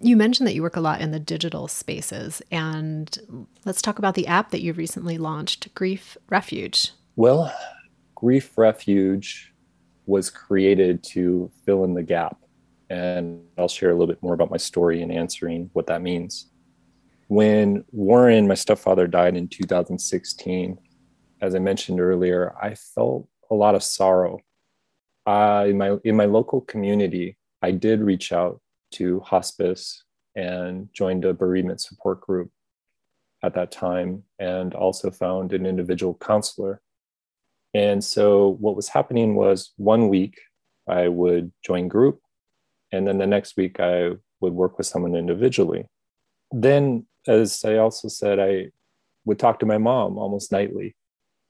you 0.00 0.16
mentioned 0.16 0.46
that 0.46 0.54
you 0.54 0.62
work 0.62 0.76
a 0.76 0.80
lot 0.80 1.00
in 1.00 1.10
the 1.10 1.18
digital 1.18 1.68
spaces, 1.68 2.42
and 2.50 3.46
let's 3.64 3.82
talk 3.82 3.98
about 3.98 4.14
the 4.14 4.26
app 4.26 4.50
that 4.50 4.62
you 4.62 4.72
recently 4.72 5.18
launched, 5.18 5.74
Grief 5.74 6.16
Refuge. 6.28 6.92
Well, 7.16 7.52
Grief 8.14 8.56
Refuge 8.56 9.52
was 10.06 10.28
created 10.28 11.02
to 11.02 11.50
fill 11.64 11.84
in 11.84 11.94
the 11.94 12.02
gap. 12.02 12.38
And 12.90 13.40
I'll 13.56 13.68
share 13.68 13.90
a 13.90 13.94
little 13.94 14.08
bit 14.08 14.22
more 14.22 14.34
about 14.34 14.50
my 14.50 14.56
story 14.58 15.00
and 15.00 15.10
answering 15.12 15.70
what 15.72 15.86
that 15.86 16.02
means 16.02 16.50
when 17.30 17.84
Warren, 17.92 18.48
my 18.48 18.54
stepfather, 18.54 19.06
died 19.06 19.36
in 19.36 19.46
2016, 19.46 20.76
as 21.40 21.54
I 21.54 21.60
mentioned 21.60 22.00
earlier, 22.00 22.52
I 22.60 22.74
felt 22.74 23.28
a 23.52 23.54
lot 23.54 23.76
of 23.76 23.84
sorrow. 23.84 24.40
Uh, 25.26 25.66
in 25.68 25.78
my 25.78 25.96
in 26.02 26.16
my 26.16 26.24
local 26.24 26.60
community, 26.62 27.38
I 27.62 27.70
did 27.70 28.00
reach 28.00 28.32
out 28.32 28.60
to 28.94 29.20
hospice 29.20 30.02
and 30.34 30.88
joined 30.92 31.24
a 31.24 31.32
bereavement 31.32 31.80
support 31.80 32.20
group 32.20 32.50
at 33.44 33.54
that 33.54 33.70
time, 33.70 34.24
and 34.40 34.74
also 34.74 35.12
found 35.12 35.52
an 35.52 35.66
individual 35.66 36.14
counselor. 36.14 36.82
And 37.74 38.02
so, 38.02 38.56
what 38.58 38.74
was 38.74 38.88
happening 38.88 39.36
was 39.36 39.72
one 39.76 40.08
week 40.08 40.40
I 40.88 41.06
would 41.06 41.52
join 41.64 41.86
group, 41.86 42.20
and 42.92 43.06
then 43.06 43.18
the 43.18 43.26
next 43.26 43.56
week 43.56 43.80
I 43.80 44.10
would 44.40 44.52
work 44.52 44.78
with 44.78 44.86
someone 44.86 45.14
individually. 45.14 45.86
Then 46.52 47.06
as 47.26 47.64
I 47.64 47.76
also 47.76 48.08
said, 48.08 48.38
I 48.38 48.70
would 49.24 49.38
talk 49.38 49.58
to 49.60 49.66
my 49.66 49.78
mom 49.78 50.18
almost 50.18 50.52
nightly. 50.52 50.96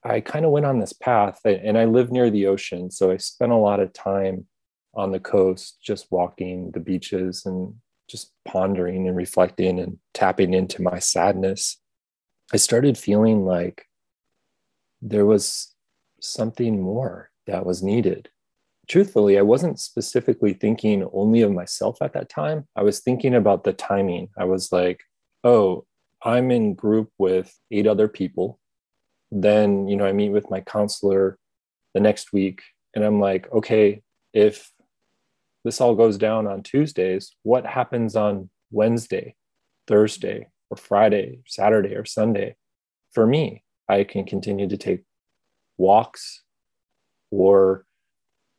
I 0.02 0.20
kind 0.20 0.44
of 0.44 0.50
went 0.50 0.66
on 0.66 0.80
this 0.80 0.92
path, 0.92 1.40
and 1.44 1.76
I 1.76 1.84
live 1.84 2.10
near 2.10 2.30
the 2.30 2.46
ocean. 2.46 2.90
So 2.90 3.10
I 3.10 3.18
spent 3.18 3.52
a 3.52 3.56
lot 3.56 3.80
of 3.80 3.92
time 3.92 4.46
on 4.94 5.12
the 5.12 5.20
coast, 5.20 5.78
just 5.82 6.10
walking 6.10 6.70
the 6.72 6.80
beaches 6.80 7.44
and 7.46 7.74
just 8.08 8.32
pondering 8.44 9.06
and 9.06 9.16
reflecting 9.16 9.78
and 9.78 9.98
tapping 10.14 10.52
into 10.52 10.82
my 10.82 10.98
sadness. 10.98 11.76
I 12.52 12.56
started 12.56 12.98
feeling 12.98 13.44
like 13.44 13.86
there 15.00 15.26
was 15.26 15.74
something 16.20 16.80
more 16.80 17.30
that 17.46 17.64
was 17.64 17.82
needed. 17.82 18.30
Truthfully, 18.90 19.38
I 19.38 19.42
wasn't 19.42 19.78
specifically 19.78 20.52
thinking 20.52 21.08
only 21.12 21.42
of 21.42 21.52
myself 21.52 21.98
at 22.02 22.12
that 22.14 22.28
time. 22.28 22.66
I 22.74 22.82
was 22.82 22.98
thinking 22.98 23.36
about 23.36 23.62
the 23.62 23.72
timing. 23.72 24.30
I 24.36 24.46
was 24.46 24.72
like, 24.72 25.04
oh, 25.44 25.86
I'm 26.24 26.50
in 26.50 26.74
group 26.74 27.12
with 27.16 27.56
eight 27.70 27.86
other 27.86 28.08
people. 28.08 28.58
Then, 29.30 29.86
you 29.86 29.94
know, 29.94 30.06
I 30.06 30.12
meet 30.12 30.30
with 30.30 30.50
my 30.50 30.60
counselor 30.60 31.38
the 31.94 32.00
next 32.00 32.32
week 32.32 32.62
and 32.92 33.04
I'm 33.04 33.20
like, 33.20 33.48
okay, 33.52 34.02
if 34.32 34.72
this 35.64 35.80
all 35.80 35.94
goes 35.94 36.18
down 36.18 36.48
on 36.48 36.64
Tuesdays, 36.64 37.36
what 37.44 37.64
happens 37.64 38.16
on 38.16 38.50
Wednesday, 38.72 39.36
Thursday, 39.86 40.48
or 40.68 40.76
Friday, 40.76 41.38
Saturday, 41.46 41.94
or 41.94 42.04
Sunday? 42.04 42.56
For 43.12 43.24
me, 43.24 43.62
I 43.88 44.02
can 44.02 44.24
continue 44.24 44.68
to 44.68 44.76
take 44.76 45.04
walks, 45.78 46.42
or 47.30 47.86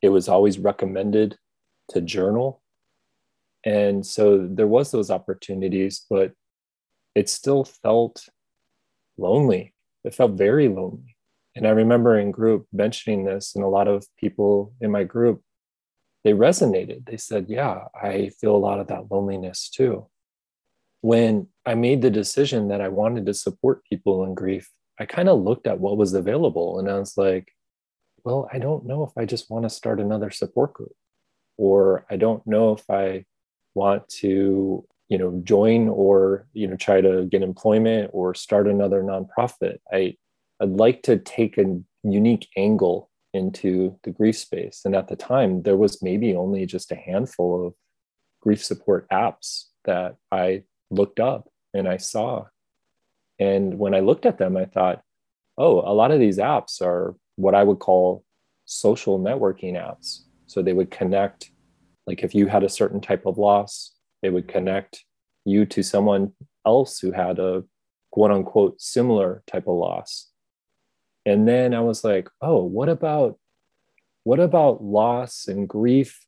it 0.02 0.10
was 0.10 0.28
always 0.28 0.60
recommended 0.60 1.38
to 1.90 2.02
journal. 2.02 2.62
And 3.64 4.06
so 4.06 4.48
there 4.50 4.68
was 4.68 4.92
those 4.92 5.12
opportunities, 5.12 6.06
but 6.10 6.34
it 7.14 7.30
still 7.30 7.64
felt 7.64 8.28
lonely. 9.18 9.74
It 10.04 10.16
felt 10.16 10.32
very 10.32 10.68
lonely. 10.68 11.16
And 11.56 11.68
I 11.68 11.72
remember 11.72 12.18
in 12.18 12.32
group 12.32 12.66
mentioning 12.72 13.26
this, 13.26 13.56
and 13.56 13.64
a 13.64 13.68
lot 13.68 13.88
of 13.88 14.06
people 14.18 14.74
in 14.80 14.90
my 14.90 15.04
group, 15.04 15.42
they 16.24 16.34
resonated. 16.34 17.06
They 17.06 17.18
said, 17.18 17.48
Yeah, 17.50 17.86
I 18.00 18.30
feel 18.40 18.56
a 18.56 18.58
lot 18.58 18.80
of 18.80 18.88
that 18.88 19.12
loneliness 19.12 19.70
too. 19.70 20.08
When 21.02 21.48
I 21.66 21.76
made 21.76 22.02
the 22.02 22.12
decision 22.12 22.70
that 22.70 22.80
I 22.80 22.88
wanted 22.88 23.26
to 23.26 23.34
support 23.34 23.84
people 23.86 24.24
in 24.24 24.34
grief, 24.34 24.70
I 25.00 25.06
kind 25.06 25.30
of 25.30 25.42
looked 25.42 25.68
at 25.68 25.80
what 25.80 25.98
was 25.98 26.14
available 26.14 26.80
and 26.80 26.90
I 26.90 27.00
was 27.00 27.18
like, 27.18 27.52
Well, 28.24 28.50
I 28.52 28.60
don't 28.60 28.86
know 28.86 29.04
if 29.04 29.12
I 29.18 29.26
just 29.26 29.50
want 29.50 29.64
to 29.64 29.70
start 29.70 30.00
another 30.00 30.30
support 30.30 30.74
group, 30.74 30.94
or 31.58 32.06
I 32.10 32.18
don't 32.18 32.46
know 32.46 32.74
if 32.74 32.90
I 32.90 33.26
want 33.74 34.08
to 34.10 34.86
you 35.12 35.18
know 35.18 35.42
join 35.44 35.90
or 35.90 36.48
you 36.54 36.68
know 36.68 36.78
try 36.78 37.02
to 37.02 37.26
get 37.26 37.44
employment 37.44 38.10
or 38.14 38.34
start 38.34 38.68
another 38.68 39.04
nonprofit. 39.04 39.78
I 39.92 40.16
i'd 40.62 40.70
like 40.70 41.04
to 41.04 41.18
take 41.18 41.58
a 41.58 41.80
unique 42.04 42.48
angle 42.58 43.10
into 43.34 43.98
the 44.04 44.12
grief 44.12 44.38
space. 44.38 44.82
And 44.86 44.96
at 44.96 45.08
the 45.08 45.16
time 45.16 45.64
there 45.64 45.78
was 45.78 46.02
maybe 46.02 46.36
only 46.36 46.66
just 46.66 46.92
a 46.92 46.96
handful 46.96 47.68
of 47.68 47.74
grief 48.42 48.64
support 48.64 49.08
apps 49.10 49.66
that 49.86 50.16
i 50.32 50.64
looked 50.90 51.20
up 51.20 51.50
and 51.74 51.88
i 51.88 51.98
saw. 51.98 52.46
And 53.40 53.78
when 53.80 53.94
i 53.94 54.00
looked 54.00 54.26
at 54.26 54.38
them 54.38 54.56
i 54.56 54.66
thought 54.66 55.02
oh 55.58 55.82
a 55.82 55.94
lot 55.94 56.12
of 56.12 56.20
these 56.20 56.38
apps 56.38 56.82
are 56.82 57.16
what 57.42 57.56
i 57.56 57.64
would 57.64 57.80
call 57.80 58.24
social 58.66 59.20
networking 59.20 59.74
apps 59.74 60.22
so 60.48 60.62
they 60.62 60.74
would 60.74 60.92
connect 60.92 61.52
like 62.08 62.24
if 62.24 62.34
you 62.34 62.48
had 62.48 62.64
a 62.64 62.70
certain 62.70 63.02
type 63.02 63.26
of 63.26 63.38
loss 63.38 63.94
they 64.22 64.30
would 64.30 64.48
connect 64.48 65.04
you 65.46 65.66
to 65.66 65.84
someone 65.84 66.34
else 66.66 67.00
who 67.00 67.12
had 67.12 67.40
a 67.40 67.64
quote 68.12 68.32
unquote 68.32 68.82
similar 68.82 69.44
type 69.48 69.68
of 69.68 69.76
loss. 69.76 70.28
And 71.26 71.48
then 71.48 71.74
I 71.74 71.82
was 71.82 72.04
like, 72.04 72.30
oh, 72.42 72.64
what 72.64 72.90
about 72.90 73.38
what 74.24 74.40
about 74.40 74.84
loss 74.84 75.48
and 75.48 75.68
grief 75.68 76.26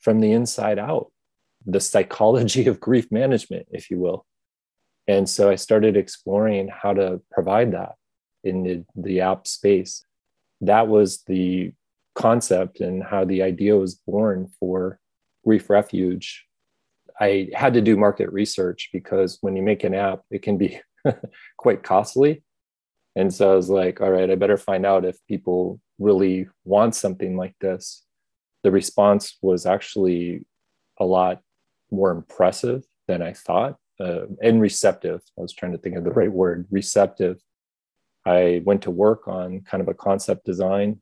from 0.00 0.20
the 0.20 0.32
inside 0.32 0.78
out? 0.78 1.10
The 1.66 1.80
psychology 1.80 2.66
of 2.66 2.80
grief 2.80 3.10
management, 3.12 3.66
if 3.70 3.90
you 3.90 3.98
will. 3.98 4.24
And 5.06 5.28
so 5.28 5.50
I 5.50 5.56
started 5.56 5.96
exploring 5.96 6.68
how 6.68 6.94
to 6.94 7.20
provide 7.30 7.72
that 7.72 7.94
in 8.44 8.62
the, 8.62 8.84
the 8.94 9.20
app 9.20 9.46
space. 9.46 10.04
That 10.60 10.88
was 10.88 11.22
the 11.26 11.72
concept 12.14 12.80
and 12.80 13.02
how 13.02 13.24
the 13.24 13.42
idea 13.42 13.76
was 13.76 13.94
born 13.94 14.48
for 14.58 14.98
Grief 15.44 15.70
Refuge 15.70 16.48
I 17.20 17.48
had 17.52 17.74
to 17.74 17.80
do 17.80 17.96
market 17.96 18.32
research 18.32 18.90
because 18.92 19.38
when 19.40 19.56
you 19.56 19.62
make 19.62 19.84
an 19.84 19.94
app, 19.94 20.20
it 20.30 20.42
can 20.42 20.56
be 20.56 20.80
quite 21.58 21.82
costly. 21.82 22.42
And 23.16 23.34
so 23.34 23.52
I 23.52 23.56
was 23.56 23.68
like, 23.68 24.00
all 24.00 24.10
right, 24.10 24.30
I 24.30 24.36
better 24.36 24.56
find 24.56 24.86
out 24.86 25.04
if 25.04 25.16
people 25.26 25.80
really 25.98 26.48
want 26.64 26.94
something 26.94 27.36
like 27.36 27.56
this. 27.60 28.04
The 28.62 28.70
response 28.70 29.36
was 29.42 29.66
actually 29.66 30.44
a 31.00 31.04
lot 31.04 31.40
more 31.90 32.10
impressive 32.10 32.84
than 33.08 33.22
I 33.22 33.32
thought 33.32 33.76
uh, 33.98 34.26
and 34.42 34.60
receptive. 34.60 35.20
I 35.36 35.42
was 35.42 35.52
trying 35.52 35.72
to 35.72 35.78
think 35.78 35.96
of 35.96 36.04
the 36.04 36.10
right 36.10 36.30
word 36.30 36.66
receptive. 36.70 37.40
I 38.28 38.62
went 38.64 38.82
to 38.82 38.90
work 38.90 39.26
on 39.26 39.60
kind 39.62 39.80
of 39.80 39.88
a 39.88 39.94
concept 39.94 40.44
design, 40.44 41.00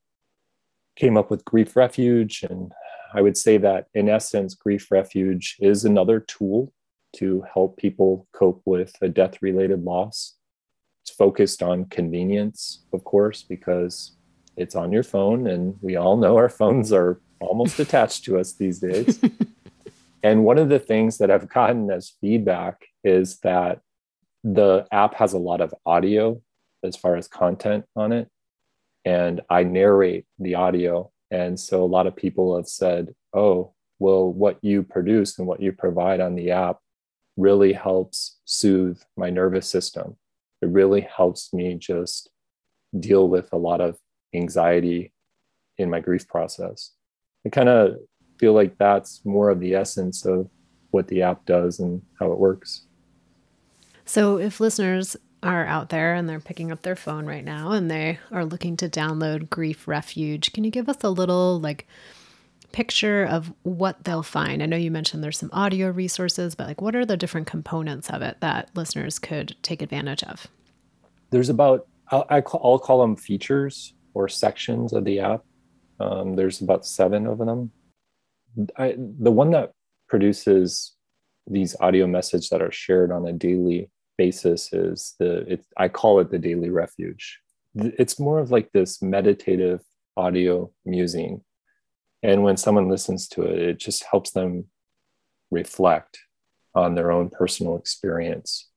came 0.95 1.17
up 1.17 1.31
with 1.31 1.45
Grief 1.45 1.75
Refuge 1.75 2.45
and 2.49 2.73
I 3.13 3.23
would 3.23 3.37
say 3.37 3.57
that 3.59 3.87
in 3.95 4.09
essence, 4.09 4.55
Grief 4.55 4.91
Refuge 4.91 5.57
is 5.61 5.85
another 5.85 6.21
tool 6.21 6.73
to 7.17 7.45
help 7.53 7.77
people 7.77 8.27
cope 8.33 8.63
with 8.67 8.95
a 9.01 9.09
death 9.09 9.41
related 9.41 9.85
loss. 9.85 10.35
It's 11.03 11.15
focused 11.15 11.63
on 11.63 11.87
convenience, 11.87 12.85
of 12.93 13.05
course, 13.05 13.43
because 13.43 14.17
it's 14.57 14.75
on 14.75 14.93
your 14.93 15.03
phone, 15.03 15.47
and 15.47 15.77
we 15.81 15.97
all 15.97 16.17
know 16.17 16.37
our 16.37 16.49
phones 16.49 16.93
are 16.93 17.21
almost 17.41 17.79
attached 17.87 18.25
to 18.25 18.39
us 18.39 18.53
these 18.53 18.81
days. 18.81 19.21
and 20.23 20.45
one 20.45 20.59
of 20.59 20.69
the 20.69 20.79
things 20.79 21.19
that 21.19 21.31
I've 21.31 21.49
gotten 21.49 21.91
as 21.91 22.15
feedback 22.21 22.85
is 23.05 23.39
that 23.39 23.81
the 24.45 24.87
app 24.93 25.15
has 25.15 25.33
a 25.33 25.39
lot 25.39 25.61
of 25.61 25.75
audio 25.87 26.41
as 26.87 26.97
far 26.97 27.17
as 27.17 27.29
content 27.29 27.85
on 27.95 28.13
it. 28.13 28.29
And 29.05 29.41
I 29.51 29.63
narrate 29.63 30.27
the 30.39 30.55
audio 30.55 31.11
and 31.31 31.59
so 31.59 31.83
a 31.83 31.87
lot 31.87 32.07
of 32.07 32.15
people 32.15 32.57
have 32.57 32.69
said, 32.69 33.15
oh, 33.35 33.73
well, 33.99 34.33
what 34.33 34.59
you 34.63 34.83
produce 34.83 35.39
and 35.39 35.47
what 35.47 35.61
you 35.61 35.73
provide 35.73 36.21
on 36.21 36.35
the 36.35 36.51
app 36.51 36.79
really 37.37 37.73
helps 37.73 38.39
soothe 38.45 39.01
my 39.17 39.31
nervous 39.31 39.69
system. 39.69 40.17
It 40.63 40.69
really 40.69 41.01
helps 41.01 41.53
me 41.53 41.75
just 41.75 42.31
deal 42.99 43.29
with 43.29 43.53
a 43.53 43.59
lot 43.59 43.81
of 43.81 43.99
anxiety 44.35 45.13
in 45.79 45.91
my 45.91 46.01
grief 46.01 46.29
process. 46.29 46.93
I 47.45 47.51
kind 47.51 47.69
of 47.69 47.97
feel 48.39 48.53
like 48.53 48.79
that's 48.79 49.25
more 49.25 49.51
of 49.51 49.61
the 49.61 49.75
essence 49.75 50.25
of 50.25 50.49
what 50.91 51.09
the 51.09 51.23
app 51.23 51.45
does 51.45 51.81
and 51.81 52.03
how 52.19 52.33
it 52.33 52.39
works. 52.39 52.87
So, 54.05 54.39
if 54.39 54.61
listeners 54.61 55.17
are 55.47 55.67
out 55.67 55.89
there 55.91 56.15
and 56.15 56.29
they're 56.29 56.41
picking 56.41 56.73
up 56.73 56.83
their 56.83 56.97
phone 56.97 57.27
right 57.27 57.45
now 57.45 57.73
and 57.73 57.91
they 57.91 58.19
are 58.31 58.45
looking 58.45 58.77
to 58.79 58.89
download 58.89 59.51
Grief 59.51 59.87
Refuge, 59.87 60.53
can 60.53 60.65
you 60.65 60.71
give 60.71 60.89
us 60.89 61.03
a 61.03 61.11
little 61.11 61.61
like 61.61 61.87
picture 62.73 63.25
of 63.25 63.53
what 63.63 64.05
they'll 64.05 64.23
find? 64.23 64.63
I 64.63 64.67
know 64.67 64.77
you 64.77 64.91
mentioned 64.91 65.25
there's 65.25 65.39
some 65.39 65.51
audio 65.53 65.91
resources, 65.91 66.55
but 66.55 66.67
like 66.67 66.81
what 66.81 66.95
are 66.97 67.07
the 67.07 67.17
different 67.17 67.47
components 67.47 68.11
of 68.11 68.23
it 68.23 68.39
that 68.41 68.71
listeners 68.75 69.19
could 69.19 69.57
take 69.63 69.83
advantage 69.83 70.23
of? 70.25 70.47
There's 71.31 71.49
about, 71.49 71.87
I'll, 72.11 72.27
I'll 72.31 72.79
call 72.79 73.01
them 73.01 73.17
features 73.17 73.95
or 74.15 74.29
sections 74.29 74.93
of 74.93 75.05
the 75.05 75.21
app. 75.21 75.45
Um, 75.99 76.37
there's 76.37 76.61
about 76.61 76.85
seven 76.87 77.27
of 77.27 77.39
them. 77.39 77.71
I, 78.77 78.95
the 78.97 79.31
one 79.31 79.51
that 79.51 79.73
produces 80.09 80.95
these 81.47 81.77
audio 81.81 82.07
messages 82.07 82.49
that 82.51 82.63
are 82.63 82.73
shared 82.73 83.13
on 83.13 83.27
a 83.27 83.33
daily 83.33 83.89
basis 84.19 84.73
is 84.73 85.15
the 85.19 85.53
it, 85.53 85.67
i 85.77 85.89
call 85.89 86.21
it 86.21 86.31
the 86.31 86.39
daily 86.39 86.71
refuge. 86.71 87.41
It's 87.75 88.19
more 88.19 88.39
of 88.39 88.51
like 88.51 88.73
this 88.73 89.03
meditative 89.03 89.83
audio 90.17 90.71
musing. 90.85 91.43
And 92.23 92.43
when 92.43 92.57
someone 92.57 92.89
listens 92.89 93.29
to 93.29 93.43
it 93.43 93.59
it 93.59 93.79
just 93.79 94.05
helps 94.11 94.31
them 94.31 94.67
reflect 95.51 96.19
on 96.75 96.95
their 96.95 97.11
own 97.13 97.31
personal 97.31 97.77
experience. 97.77 98.69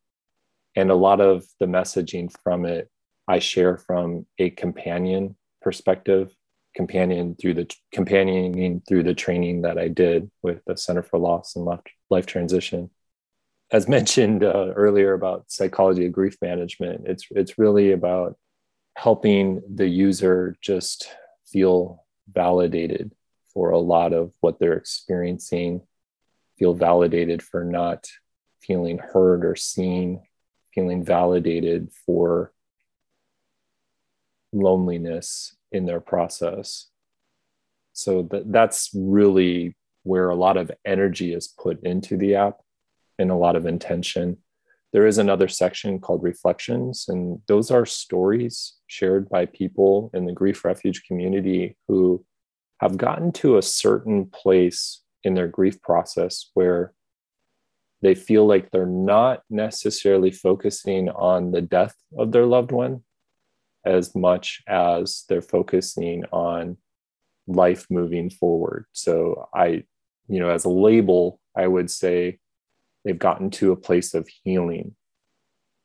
And 0.75 0.91
a 0.91 0.95
lot 0.95 1.19
of 1.19 1.45
the 1.60 1.65
messaging 1.65 2.32
from 2.43 2.65
it 2.65 2.89
i 3.30 3.39
share 3.39 3.78
from 3.78 4.25
a 4.39 4.49
companion 4.49 5.36
perspective 5.62 6.36
companion 6.75 7.36
through 7.39 7.54
the 7.54 7.71
companioning 7.93 8.82
through 8.88 9.04
the 9.04 9.13
training 9.13 9.62
that 9.62 9.78
i 9.78 9.88
did 9.88 10.30
with 10.43 10.62
the 10.65 10.75
center 10.75 11.04
for 11.04 11.17
loss 11.17 11.56
and 11.56 11.65
life, 11.65 11.80
life 12.10 12.25
transition 12.25 12.89
as 13.71 13.88
mentioned 13.97 14.43
uh, 14.43 14.73
earlier 14.75 15.13
about 15.13 15.51
psychology 15.51 16.05
of 16.05 16.12
grief 16.12 16.38
management, 16.41 17.03
it's 17.05 17.27
it's 17.32 17.58
really 17.58 17.91
about 17.91 18.38
helping 18.95 19.62
the 19.73 19.88
user 19.88 20.58
just 20.62 21.10
feel 21.45 22.03
validated 22.32 23.12
for 23.53 23.71
a 23.71 23.79
lot 23.79 24.13
of 24.13 24.34
what 24.41 24.60
they're 24.60 24.73
experiencing, 24.73 25.82
feel 26.58 26.73
validated 26.73 27.41
for 27.41 27.63
not 27.63 28.08
feeling 28.62 28.99
heard 28.99 29.45
or 29.45 29.55
seen, 29.55 30.21
feeling 30.73 31.03
validated 31.03 31.89
for 32.05 32.51
loneliness 34.51 35.55
in 35.71 35.86
their 35.86 35.99
process. 35.99 36.88
So 37.93 38.23
that, 38.32 38.51
that's 38.51 38.89
really 38.93 39.75
where 40.03 40.29
a 40.29 40.36
lot 40.36 40.58
of 40.58 40.71
energy 40.86 41.34
is 41.34 41.47
put 41.47 41.84
into 41.84 42.17
the 42.17 42.36
app 42.36 42.60
and 43.19 43.29
a 43.29 43.36
lot 43.36 43.55
of 43.55 43.65
intention. 43.65 44.38
There 44.91 45.05
is 45.05 45.19
another 45.19 45.47
section 45.47 45.99
called 45.99 46.23
reflections, 46.23 47.05
and 47.08 47.39
those 47.47 47.69
are 47.69 47.86
stories 47.86 48.73
shared 48.88 49.29
by 49.29 49.45
people 49.45 50.10
in 50.15 50.25
the 50.25 50.34
grief 50.34 50.65
refuge 50.65 51.03
community 51.03 51.77
who 51.88 52.25
have 52.79 52.97
gotten 52.97 53.32
to 53.34 53.58
a 53.58 53.62
certain 53.62 54.25
place 54.25 55.01
in 55.23 55.36
their 55.36 55.47
grief 55.47 55.79
process 55.82 56.49
where 56.53 56.93
they 58.01 58.15
feel 58.15 58.47
like 58.47 58.71
they're 58.71 58.86
not 58.86 59.43
necessarily 59.49 60.32
focusing 60.32 61.10
on 61.10 61.51
the 61.51 61.62
death 61.62 61.95
of 62.17 62.32
their 62.32 62.45
loved 62.45 62.71
one 62.71 63.03
as 63.86 64.15
much 64.15 64.62
as 64.67 65.25
they're 65.27 65.41
focusing 65.41 66.23
on 66.32 66.77
life 67.47 67.86
moving 67.89 68.29
forward. 68.29 68.86
So 68.93 69.49
I, 69.53 69.84
you 70.27 70.39
know, 70.39 70.49
as 70.49 70.65
a 70.65 70.69
label, 70.69 71.39
I 71.55 71.67
would 71.67 71.91
say 71.91 72.39
they've 73.03 73.17
gotten 73.17 73.49
to 73.51 73.71
a 73.71 73.77
place 73.77 74.13
of 74.13 74.27
healing. 74.43 74.95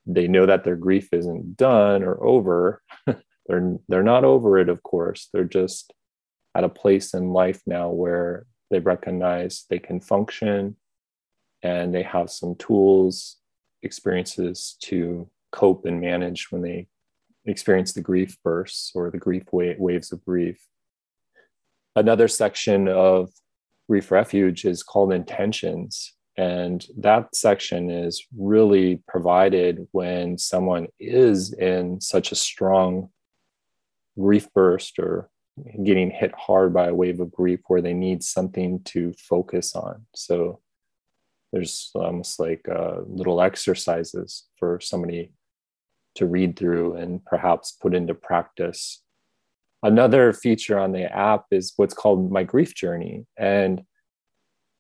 They 0.07 0.29
know 0.29 0.47
that 0.47 0.65
their 0.65 0.77
grief 0.77 1.09
isn't 1.13 1.57
done 1.57 2.03
or 2.03 2.23
over. 2.23 2.83
they're 3.47 3.77
they're 3.89 4.03
not 4.03 4.25
over 4.25 4.59
it, 4.59 4.69
of 4.69 4.83
course. 4.83 5.29
They're 5.33 5.45
just 5.45 5.93
at 6.55 6.65
a 6.65 6.69
place 6.69 7.15
in 7.15 7.31
life 7.31 7.63
now 7.67 7.91
where 7.91 8.47
they 8.71 8.81
recognize 8.81 9.65
they 9.69 9.79
can 9.79 10.01
function 10.01 10.77
and 11.63 11.95
they 11.95 12.03
have 12.03 12.31
some 12.31 12.55
tools, 12.57 13.37
experiences 13.83 14.77
to 14.83 15.29
cope 15.51 15.87
and 15.87 16.01
manage 16.01 16.51
when 16.51 16.63
they 16.63 16.89
experience 17.47 17.93
the 17.93 18.01
grief 18.01 18.37
bursts 18.43 18.93
or 18.95 19.11
the 19.11 19.19
grief 19.19 19.45
wa- 19.53 19.75
waves 19.79 20.13
of 20.13 20.25
grief. 20.25 20.61
Another 21.97 22.29
section 22.29 22.89
of 22.89 23.31
Grief 23.89 24.11
Refuge 24.11 24.65
is 24.65 24.83
called 24.83 25.13
intentions. 25.13 26.14
And 26.37 26.85
that 26.99 27.35
section 27.37 27.91
is 27.91 28.25
really 28.37 29.03
provided 29.07 29.87
when 29.93 30.37
someone 30.37 30.89
is 30.99 31.53
in 31.53 32.01
such 32.01 32.33
a 32.33 32.37
strong 32.37 33.11
grief 34.19 34.49
burst 34.53 34.99
or 34.99 35.31
getting 35.85 36.11
hit 36.11 36.33
hard 36.37 36.75
by 36.75 36.89
a 36.89 36.95
wave 36.95 37.21
of 37.21 37.31
grief 37.31 37.61
where 37.69 37.81
they 37.81 37.95
need 37.95 38.23
something 38.23 38.83
to 38.85 39.13
focus 39.29 39.77
on. 39.77 40.07
So 40.15 40.61
there's 41.53 41.93
almost 41.95 42.41
like 42.41 42.67
uh, 42.69 43.03
little 43.07 43.41
exercises 43.41 44.45
for 44.59 44.81
somebody 44.81 45.33
to 46.17 46.27
read 46.27 46.57
through 46.57 46.95
and 46.95 47.25
perhaps 47.25 47.77
put 47.81 47.95
into 47.95 48.15
practice. 48.15 49.03
Another 49.83 50.33
feature 50.33 50.79
on 50.79 50.93
the 50.93 51.05
app 51.05 51.45
is 51.53 51.73
what's 51.77 51.95
called 51.95 52.33
My 52.33 52.43
Grief 52.43 52.75
Journey. 52.75 53.27
And 53.37 53.83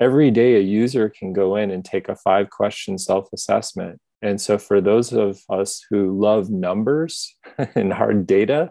every 0.04 0.30
day 0.30 0.56
a 0.56 0.60
user 0.60 1.08
can 1.08 1.32
go 1.32 1.56
in 1.56 1.70
and 1.70 1.82
take 1.84 2.08
a 2.08 2.16
five 2.16 2.50
question 2.50 2.98
self 2.98 3.28
assessment. 3.32 3.98
And 4.20 4.40
so, 4.40 4.58
for 4.58 4.80
those 4.80 5.12
of 5.12 5.40
us 5.48 5.84
who 5.88 6.18
love 6.18 6.50
numbers 6.50 7.34
and 7.74 7.92
hard 7.92 8.26
data, 8.26 8.70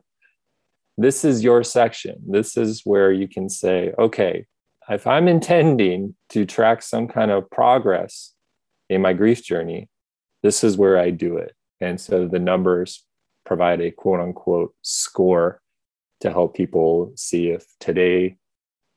this 0.98 1.26
is 1.26 1.44
your 1.44 1.64
section. 1.64 2.16
This 2.28 2.56
is 2.56 2.82
where 2.84 3.12
you 3.12 3.28
can 3.28 3.50
say, 3.50 3.94
okay, 3.98 4.46
if 4.90 5.08
I'm 5.08 5.28
intending 5.28 6.16
to 6.30 6.46
track 6.46 6.82
some 6.84 7.08
kind 7.08 7.32
of 7.32 7.50
progress 7.50 8.34
in 8.90 9.02
my 9.02 9.14
grief 9.14 9.44
journey, 9.44 9.90
this 10.44 10.64
is 10.64 10.78
where 10.78 11.00
I 11.00 11.10
do 11.10 11.38
it. 11.38 11.54
And 11.82 12.00
so 12.00 12.28
the 12.28 12.40
numbers 12.40 13.04
provide 13.46 13.82
a 13.82 13.92
quote 13.92 14.20
unquote 14.20 14.74
score 14.84 15.62
to 16.22 16.32
help 16.32 16.56
people 16.56 17.12
see 17.16 17.50
if 17.50 17.66
today 17.80 18.38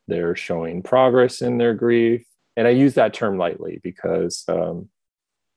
they're 0.09 0.37
showing 0.37 0.83
progress 0.83 1.43
in 1.43 1.59
their 1.59 1.75
grief. 1.75 2.25
And 2.57 2.67
I 2.67 2.71
use 2.71 2.95
that 2.95 3.13
term 3.13 3.39
lightly 3.39 3.81
because 3.83 4.45
um, 4.49 4.89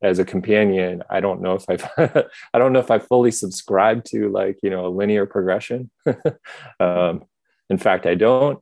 as 0.02 0.20
a 0.20 0.26
companion, 0.26 1.04
I 1.10 1.20
don't 1.20 1.42
know 1.42 1.56
if 1.56 1.66
I've 1.70 1.88
I 2.54 2.60
don't 2.60 2.74
know 2.74 2.80
if 2.80 2.92
I 2.92 3.00
fully 3.00 3.32
subscribe 3.32 4.04
to 4.06 4.30
like 4.30 4.58
you 4.64 4.70
know 4.70 4.86
a 4.86 4.90
linear 4.90 5.26
progression. 5.26 5.90
um, 6.80 7.24
in 7.70 7.78
fact, 7.78 8.06
I 8.06 8.16
don't. 8.16 8.60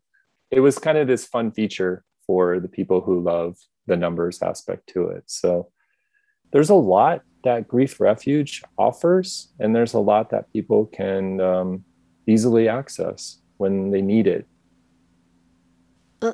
It 0.52 0.60
was 0.60 0.80
kind 0.80 0.98
of 0.98 1.08
this 1.08 1.26
fun 1.26 1.52
feature 1.52 2.04
for 2.26 2.60
the 2.60 2.68
people 2.68 3.02
who 3.02 3.22
love 3.22 3.56
the 3.86 3.98
numbers 3.98 4.42
aspect 4.42 4.88
to 4.90 5.08
it. 5.08 5.24
So 5.28 5.70
there's 6.52 6.70
a 6.70 6.76
lot 6.76 7.22
that 7.44 7.68
Grief 7.68 8.00
Refuge 8.00 8.64
offers, 8.78 9.54
and 9.60 9.76
there's 9.76 9.94
a 9.94 10.00
lot 10.00 10.30
that 10.32 10.52
people 10.52 10.86
can 10.88 11.40
um, 11.42 11.86
easily 12.28 12.68
access 12.68 13.40
when 13.58 13.92
they 13.92 14.02
need 14.02 14.28
it. 14.28 14.46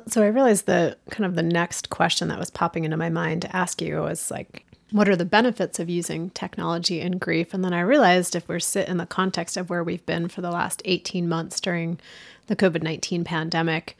So 0.06 0.22
I 0.22 0.28
realized 0.28 0.66
the 0.66 0.96
kind 1.10 1.26
of 1.26 1.34
the 1.34 1.42
next 1.42 1.90
question 1.90 2.28
that 2.28 2.38
was 2.38 2.50
popping 2.50 2.84
into 2.84 2.96
my 2.96 3.10
mind 3.10 3.42
to 3.42 3.54
ask 3.54 3.82
you 3.82 4.00
was 4.00 4.30
like, 4.30 4.64
what 4.90 5.08
are 5.08 5.16
the 5.16 5.24
benefits 5.24 5.78
of 5.78 5.90
using 5.90 6.30
technology 6.30 7.00
in 7.00 7.18
grief? 7.18 7.52
And 7.52 7.64
then 7.64 7.74
I 7.74 7.80
realized 7.80 8.34
if 8.34 8.48
we're 8.48 8.60
sit 8.60 8.88
in 8.88 8.96
the 8.96 9.06
context 9.06 9.56
of 9.56 9.68
where 9.68 9.84
we've 9.84 10.06
been 10.06 10.28
for 10.28 10.40
the 10.40 10.50
last 10.50 10.80
18 10.84 11.28
months 11.28 11.60
during 11.60 11.98
the 12.46 12.56
COVID 12.56 12.82
19 12.82 13.24
pandemic, 13.24 13.96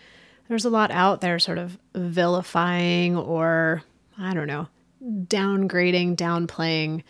there's 0.48 0.64
a 0.64 0.70
lot 0.70 0.90
out 0.90 1.20
there 1.20 1.38
sort 1.38 1.58
of 1.58 1.78
vilifying 1.94 3.16
or, 3.16 3.82
I 4.18 4.34
don't 4.34 4.46
know, 4.46 4.68
downgrading, 5.02 6.16
downplaying 6.16 7.02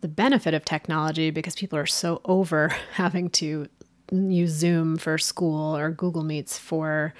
the 0.00 0.08
benefit 0.08 0.52
of 0.54 0.64
technology 0.64 1.30
because 1.30 1.54
people 1.54 1.78
are 1.78 1.86
so 1.86 2.20
over 2.24 2.68
having 2.94 3.30
to 3.30 3.68
use 4.10 4.50
Zoom 4.50 4.96
for 4.96 5.18
school 5.18 5.76
or 5.76 5.90
Google 5.90 6.24
Meets 6.24 6.58
for 6.58 7.14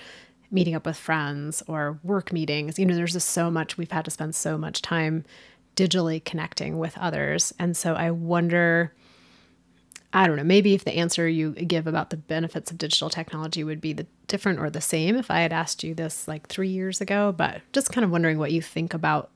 meeting 0.51 0.75
up 0.75 0.87
with 0.87 0.97
friends 0.97 1.63
or 1.67 1.99
work 2.03 2.33
meetings. 2.33 2.79
You 2.79 2.87
know, 2.87 2.95
there's 2.95 3.13
just 3.13 3.31
so 3.31 3.51
much, 3.51 3.77
we've 3.77 3.91
had 3.91 4.05
to 4.05 4.11
spend 4.11 4.35
so 4.35 4.59
much 4.59 4.83
time 4.83 5.25
digitally 5.77 6.25
connecting 6.25 6.79
with 6.79 6.97
others. 6.99 7.55
And 7.59 7.77
so 7.77 7.95
I 7.95 8.11
wonder, 8.11 8.93
I 10.13 10.27
don't 10.27 10.37
know, 10.37 10.45
maybe 10.45 10.75
if 10.75 10.85
the 10.85 10.97
answer 10.97 11.29
you 11.29 11.53
give 11.53 11.87
about 11.87 12.11
the 12.11 12.17
benefits 12.17 12.71
of 12.71 12.79
digital 12.79 13.11
technology 13.11 13.63
would 13.63 13.81
be 13.81 13.93
the 13.93 14.07
different 14.27 14.59
or 14.59 14.71
the 14.71 14.81
same 14.81 15.17
if 15.17 15.31
I 15.31 15.41
had 15.41 15.53
asked 15.53 15.85
you 15.85 15.95
this 15.95 16.27
like 16.27 16.49
three 16.49 16.69
years 16.69 17.01
ago, 17.01 17.33
but 17.37 17.61
just 17.73 17.93
kind 17.93 18.05
of 18.05 18.11
wondering 18.11 18.39
what 18.39 18.53
you 18.53 18.61
think 18.61 18.93
about 18.93 19.31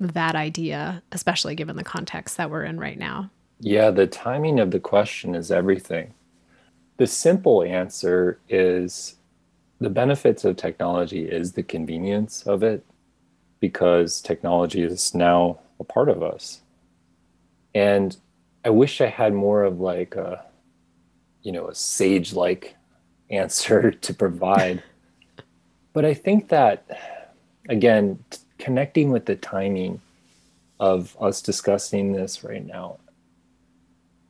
that 0.00 0.34
idea, 0.34 1.02
especially 1.12 1.54
given 1.54 1.76
the 1.76 1.84
context 1.84 2.36
that 2.36 2.50
we're 2.50 2.64
in 2.64 2.78
right 2.78 2.98
now. 2.98 3.30
Yeah, 3.60 3.90
the 3.90 4.06
timing 4.06 4.60
of 4.60 4.70
the 4.70 4.80
question 4.80 5.34
is 5.34 5.50
everything 5.50 6.14
the 6.98 7.06
simple 7.06 7.62
answer 7.62 8.38
is 8.48 9.14
the 9.80 9.90
benefits 9.90 10.44
of 10.44 10.56
technology 10.56 11.24
is 11.24 11.52
the 11.52 11.62
convenience 11.62 12.42
of 12.46 12.62
it 12.62 12.84
because 13.60 14.20
technology 14.20 14.82
is 14.82 15.14
now 15.14 15.58
a 15.80 15.84
part 15.84 16.08
of 16.08 16.22
us. 16.22 16.60
And 17.74 18.16
I 18.64 18.70
wish 18.70 19.00
I 19.00 19.06
had 19.06 19.34
more 19.34 19.62
of 19.62 19.80
like 19.80 20.16
a, 20.16 20.44
you 21.42 21.52
know, 21.52 21.68
a 21.68 21.74
sage 21.74 22.32
like 22.32 22.76
answer 23.30 23.90
to 24.06 24.14
provide. 24.14 24.82
but 25.92 26.04
I 26.04 26.14
think 26.14 26.48
that, 26.48 26.86
again, 27.68 28.24
t- 28.30 28.38
connecting 28.58 29.10
with 29.10 29.26
the 29.26 29.36
timing 29.36 30.00
of 30.80 31.16
us 31.20 31.40
discussing 31.42 32.12
this 32.12 32.42
right 32.42 32.64
now, 32.64 32.98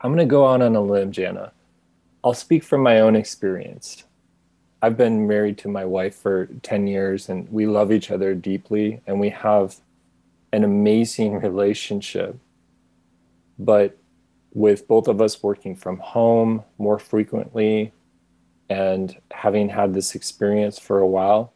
I'm 0.01 0.13
going 0.15 0.27
to 0.27 0.31
go 0.31 0.47
out 0.47 0.63
on 0.63 0.77
a 0.77 0.81
limb, 0.81 1.13
Jana. 1.13 1.53
I'll 2.23 2.35
speak 2.35 2.63
from 2.63 2.83
my 2.83 3.01
own 3.01 3.17
experience. 3.17 4.05
I've 4.81 4.97
been 4.97 5.27
married 5.27 5.59
to 5.59 5.69
my 5.69 5.85
wife 5.85 6.15
for 6.15 6.47
10 6.63 6.87
years 6.87 7.29
and 7.29 7.51
we 7.51 7.67
love 7.67 7.91
each 7.91 8.11
other 8.11 8.35
deeply 8.35 9.01
and 9.07 9.19
we 9.19 9.31
have 9.31 9.77
an 10.53 10.63
amazing 10.63 11.41
relationship. 11.41 12.39
But 13.59 13.99
with 14.53 14.87
both 14.87 15.09
of 15.09 15.21
us 15.21 15.43
working 15.43 15.75
from 15.75 15.99
home 15.99 16.63
more 16.79 16.99
frequently 16.99 17.93
and 18.71 19.17
having 19.33 19.69
had 19.69 19.95
this 19.95 20.15
experience 20.15 20.79
for 20.79 21.01
a 21.01 21.09
while, 21.09 21.55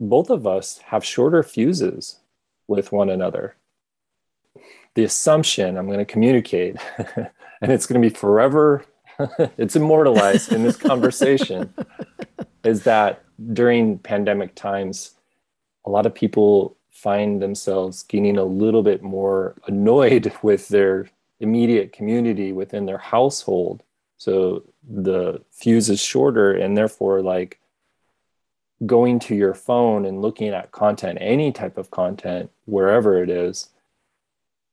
both 0.00 0.28
of 0.28 0.46
us 0.46 0.78
have 0.86 1.04
shorter 1.04 1.44
fuses 1.44 2.18
with 2.66 2.90
one 2.90 3.08
another. 3.08 3.54
The 4.94 5.04
assumption 5.04 5.76
I'm 5.76 5.86
going 5.86 5.98
to 5.98 6.04
communicate, 6.04 6.76
and 7.16 7.72
it's 7.72 7.86
going 7.86 8.02
to 8.02 8.10
be 8.10 8.14
forever 8.14 8.84
it's 9.58 9.76
immortalized 9.76 10.52
in 10.52 10.62
this 10.62 10.76
conversation 10.76 11.72
is 12.64 12.84
that 12.84 13.24
during 13.52 13.98
pandemic 13.98 14.54
times 14.54 15.12
a 15.84 15.90
lot 15.90 16.06
of 16.06 16.14
people 16.14 16.76
find 16.90 17.42
themselves 17.42 18.02
getting 18.04 18.38
a 18.38 18.44
little 18.44 18.82
bit 18.82 19.02
more 19.02 19.56
annoyed 19.66 20.32
with 20.42 20.68
their 20.68 21.08
immediate 21.40 21.92
community 21.92 22.52
within 22.52 22.86
their 22.86 22.98
household. 22.98 23.82
So 24.16 24.62
the 24.88 25.42
fuse 25.50 25.90
is 25.90 26.00
shorter 26.00 26.52
and 26.52 26.76
therefore 26.76 27.20
like 27.22 27.58
going 28.86 29.18
to 29.18 29.34
your 29.34 29.54
phone 29.54 30.04
and 30.04 30.22
looking 30.22 30.48
at 30.48 30.72
content 30.72 31.18
any 31.20 31.50
type 31.52 31.76
of 31.76 31.90
content 31.90 32.50
wherever 32.66 33.22
it 33.22 33.30
is 33.30 33.68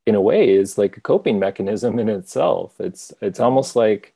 in 0.05 0.15
a 0.15 0.21
way 0.21 0.49
is 0.49 0.77
like 0.77 0.97
a 0.97 1.01
coping 1.01 1.39
mechanism 1.39 1.99
in 1.99 2.09
itself. 2.09 2.79
It's 2.79 3.13
it's 3.21 3.39
almost 3.39 3.75
like 3.75 4.13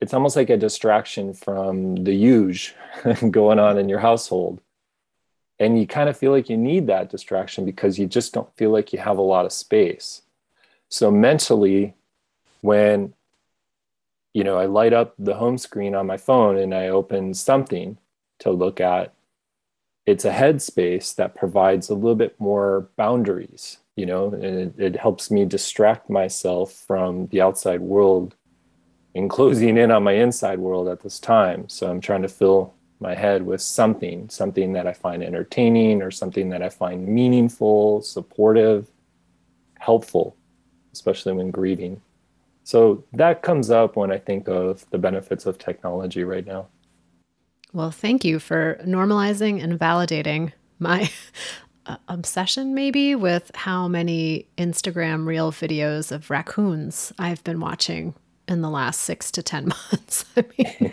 it's 0.00 0.14
almost 0.14 0.36
like 0.36 0.50
a 0.50 0.56
distraction 0.56 1.32
from 1.32 1.96
the 1.96 2.14
huge 2.14 2.74
going 3.30 3.58
on 3.58 3.78
in 3.78 3.88
your 3.88 4.00
household. 4.00 4.60
And 5.58 5.78
you 5.80 5.86
kind 5.86 6.08
of 6.08 6.18
feel 6.18 6.32
like 6.32 6.50
you 6.50 6.56
need 6.56 6.86
that 6.88 7.10
distraction 7.10 7.64
because 7.64 7.98
you 7.98 8.06
just 8.06 8.34
don't 8.34 8.54
feel 8.56 8.70
like 8.70 8.92
you 8.92 8.98
have 8.98 9.16
a 9.16 9.22
lot 9.22 9.46
of 9.46 9.52
space. 9.52 10.22
So 10.90 11.10
mentally 11.10 11.94
when 12.60 13.14
you 14.34 14.44
know 14.44 14.58
i 14.58 14.66
light 14.66 14.92
up 14.92 15.14
the 15.18 15.34
home 15.34 15.56
screen 15.56 15.94
on 15.94 16.06
my 16.06 16.16
phone 16.16 16.58
and 16.58 16.74
i 16.74 16.88
open 16.88 17.32
something 17.32 17.96
to 18.38 18.50
look 18.50 18.80
at 18.80 19.14
it's 20.04 20.24
a 20.24 20.32
headspace 20.32 21.14
that 21.14 21.34
provides 21.34 21.88
a 21.88 21.94
little 21.94 22.14
bit 22.14 22.38
more 22.38 22.88
boundaries 22.96 23.78
you 23.96 24.04
know 24.04 24.26
and 24.32 24.44
it, 24.44 24.74
it 24.78 24.96
helps 24.96 25.30
me 25.30 25.44
distract 25.44 26.10
myself 26.10 26.72
from 26.72 27.28
the 27.28 27.40
outside 27.40 27.80
world 27.80 28.34
and 29.16 29.30
closing 29.30 29.78
in 29.78 29.90
on 29.90 30.02
my 30.02 30.12
inside 30.12 30.58
world 30.58 30.88
at 30.88 31.02
this 31.02 31.18
time. 31.18 31.68
So 31.68 31.90
I'm 31.90 32.00
trying 32.00 32.22
to 32.22 32.28
fill 32.28 32.74
my 33.00 33.14
head 33.14 33.44
with 33.44 33.62
something, 33.62 34.28
something 34.28 34.74
that 34.74 34.86
I 34.86 34.92
find 34.92 35.22
entertaining 35.22 36.02
or 36.02 36.10
something 36.10 36.50
that 36.50 36.62
I 36.62 36.68
find 36.68 37.08
meaningful, 37.08 38.02
supportive, 38.02 38.90
helpful, 39.78 40.36
especially 40.92 41.32
when 41.32 41.50
grieving. 41.50 42.00
So 42.64 43.04
that 43.12 43.42
comes 43.42 43.70
up 43.70 43.96
when 43.96 44.12
I 44.12 44.18
think 44.18 44.48
of 44.48 44.88
the 44.90 44.98
benefits 44.98 45.46
of 45.46 45.58
technology 45.58 46.22
right 46.24 46.46
now. 46.46 46.66
Well, 47.72 47.90
thank 47.90 48.24
you 48.24 48.38
for 48.38 48.78
normalizing 48.84 49.62
and 49.62 49.78
validating 49.78 50.52
my 50.78 51.10
uh, 51.86 51.96
obsession, 52.08 52.74
maybe, 52.74 53.14
with 53.14 53.50
how 53.54 53.88
many 53.88 54.48
Instagram 54.58 55.26
reel 55.26 55.52
videos 55.52 56.12
of 56.12 56.30
raccoons 56.30 57.12
I've 57.18 57.44
been 57.44 57.60
watching 57.60 58.14
in 58.48 58.60
the 58.60 58.70
last 58.70 59.00
six 59.00 59.30
to 59.32 59.42
10 59.42 59.68
months. 59.92 60.24
I 60.36 60.44
mean, 60.56 60.92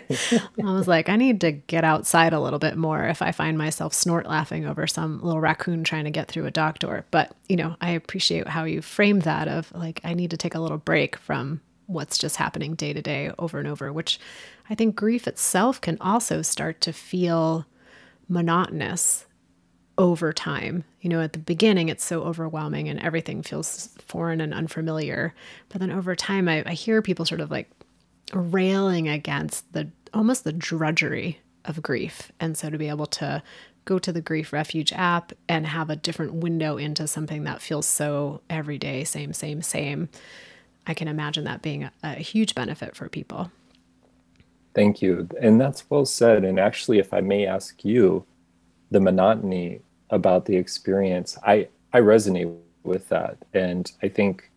I 0.64 0.72
was 0.72 0.88
like, 0.88 1.08
I 1.08 1.16
need 1.16 1.40
to 1.42 1.52
get 1.52 1.84
outside 1.84 2.32
a 2.32 2.40
little 2.40 2.58
bit 2.58 2.76
more 2.76 3.04
if 3.04 3.22
I 3.22 3.32
find 3.32 3.56
myself 3.56 3.94
snort 3.94 4.26
laughing 4.26 4.66
over 4.66 4.86
some 4.86 5.20
little 5.22 5.40
raccoon 5.40 5.84
trying 5.84 6.04
to 6.04 6.10
get 6.10 6.28
through 6.28 6.46
a 6.46 6.50
dock 6.50 6.80
door. 6.80 7.04
But, 7.10 7.34
you 7.48 7.56
know, 7.56 7.76
I 7.80 7.90
appreciate 7.90 8.48
how 8.48 8.64
you 8.64 8.82
framed 8.82 9.22
that 9.22 9.48
of 9.48 9.72
like, 9.72 10.00
I 10.04 10.14
need 10.14 10.30
to 10.30 10.36
take 10.36 10.54
a 10.54 10.60
little 10.60 10.78
break 10.78 11.16
from 11.16 11.60
what's 11.86 12.18
just 12.18 12.36
happening 12.36 12.74
day 12.74 12.92
to 12.92 13.02
day 13.02 13.30
over 13.38 13.58
and 13.58 13.68
over, 13.68 13.92
which 13.92 14.18
I 14.68 14.74
think 14.74 14.96
grief 14.96 15.28
itself 15.28 15.80
can 15.80 15.98
also 16.00 16.42
start 16.42 16.80
to 16.82 16.92
feel 16.92 17.66
monotonous 18.28 19.26
over 19.96 20.32
time. 20.32 20.84
You 21.00 21.10
know, 21.10 21.20
at 21.20 21.32
the 21.32 21.38
beginning, 21.38 21.88
it's 21.88 22.04
so 22.04 22.22
overwhelming 22.22 22.88
and 22.88 23.00
everything 23.00 23.42
feels 23.42 23.88
foreign 23.98 24.40
and 24.40 24.54
unfamiliar. 24.54 25.34
But 25.68 25.80
then 25.80 25.90
over 25.90 26.16
time, 26.16 26.48
I, 26.48 26.62
I 26.66 26.72
hear 26.72 27.02
people 27.02 27.24
sort 27.24 27.40
of 27.40 27.50
like 27.50 27.70
railing 28.32 29.08
against 29.08 29.72
the 29.72 29.88
almost 30.12 30.44
the 30.44 30.52
drudgery 30.52 31.40
of 31.64 31.82
grief. 31.82 32.32
And 32.40 32.56
so 32.56 32.70
to 32.70 32.78
be 32.78 32.88
able 32.88 33.06
to 33.06 33.42
go 33.84 33.98
to 33.98 34.12
the 34.12 34.20
Grief 34.20 34.52
Refuge 34.52 34.92
app 34.92 35.32
and 35.48 35.66
have 35.66 35.90
a 35.90 35.96
different 35.96 36.34
window 36.34 36.76
into 36.76 37.06
something 37.06 37.44
that 37.44 37.60
feels 37.60 37.86
so 37.86 38.40
everyday, 38.48 39.04
same, 39.04 39.32
same, 39.32 39.60
same, 39.62 40.08
I 40.86 40.94
can 40.94 41.08
imagine 41.08 41.44
that 41.44 41.62
being 41.62 41.84
a, 41.84 41.92
a 42.02 42.14
huge 42.14 42.54
benefit 42.54 42.96
for 42.96 43.08
people. 43.08 43.50
Thank 44.74 45.02
you. 45.02 45.28
And 45.40 45.60
that's 45.60 45.88
well 45.90 46.04
said. 46.04 46.44
And 46.44 46.58
actually, 46.58 46.98
if 46.98 47.12
I 47.12 47.20
may 47.20 47.46
ask 47.46 47.84
you, 47.84 48.24
the 48.94 49.00
monotony 49.00 49.80
about 50.10 50.44
the 50.46 50.56
experience, 50.56 51.36
I, 51.44 51.66
I 51.92 51.98
resonate 51.98 52.56
with 52.84 53.08
that. 53.08 53.36
And 53.52 53.90
I 54.04 54.08
think 54.08 54.48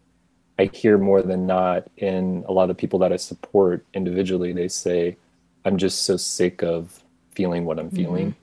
I 0.59 0.69
hear 0.71 0.99
more 0.99 1.23
than 1.23 1.47
not 1.47 1.89
in 1.97 2.45
a 2.47 2.53
lot 2.53 2.69
of 2.69 2.77
people 2.77 2.99
that 2.99 3.11
I 3.11 3.15
support 3.15 3.83
individually, 3.95 4.53
they 4.53 4.67
say, 4.67 5.17
I'm 5.65 5.77
just 5.77 6.03
so 6.03 6.17
sick 6.17 6.61
of 6.61 7.03
feeling 7.31 7.65
what 7.65 7.79
I'm 7.79 7.89
feeling. 7.89 8.35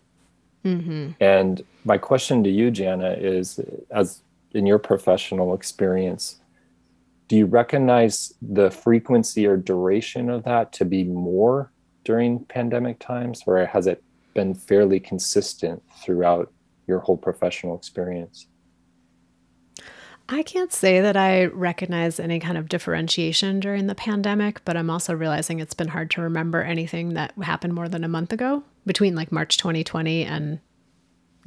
Mm-hmm. 0.65 0.91
Mm-hmm. 0.91 1.11
And 1.21 1.63
my 1.85 1.97
question 1.97 2.43
to 2.43 2.51
you, 2.51 2.73
Jana, 2.73 3.13
is 3.13 3.61
as 3.93 4.21
in 4.51 4.67
your 4.67 4.81
professional 4.81 5.55
experience, 5.55 6.41
do 7.29 7.37
you 7.37 7.47
recognize 7.47 8.35
the 8.43 8.69
frequency 8.69 9.47
or 9.47 9.57
duration 9.57 10.29
of 10.29 10.43
that 10.43 10.73
to 10.73 10.85
be 10.85 11.05
more 11.05 11.71
during 12.03 12.45
pandemic 12.47 12.99
times, 12.99 13.45
or 13.47 13.65
has 13.65 13.87
it 13.87 14.03
been 14.35 14.55
fairly 14.55 15.01
consistent 15.01 15.83
throughout 16.03 16.53
your 16.87 17.01
whole 17.01 17.17
professional 17.17 17.77
experience? 17.77 18.47
I 20.29 20.43
can't 20.43 20.73
say 20.73 21.01
that 21.01 21.17
I 21.17 21.47
recognize 21.47 22.19
any 22.19 22.41
kind 22.41 22.57
of 22.57 22.69
differentiation 22.69 23.61
during 23.61 23.87
the 23.87 23.95
pandemic, 23.95 24.65
but 24.65 24.77
I'm 24.77 24.89
also 24.89 25.15
realizing 25.15 25.61
it's 25.61 25.75
been 25.75 25.89
hard 25.89 26.11
to 26.13 26.23
remember 26.23 26.63
anything 26.63 27.15
that 27.15 27.33
happened 27.43 27.75
more 27.75 27.89
than 27.89 28.05
a 28.05 28.09
month 28.09 28.33
ago 28.33 28.63
between 28.87 29.15
like 29.15 29.31
March 29.31 29.59
2020 29.59 30.25
and 30.25 30.61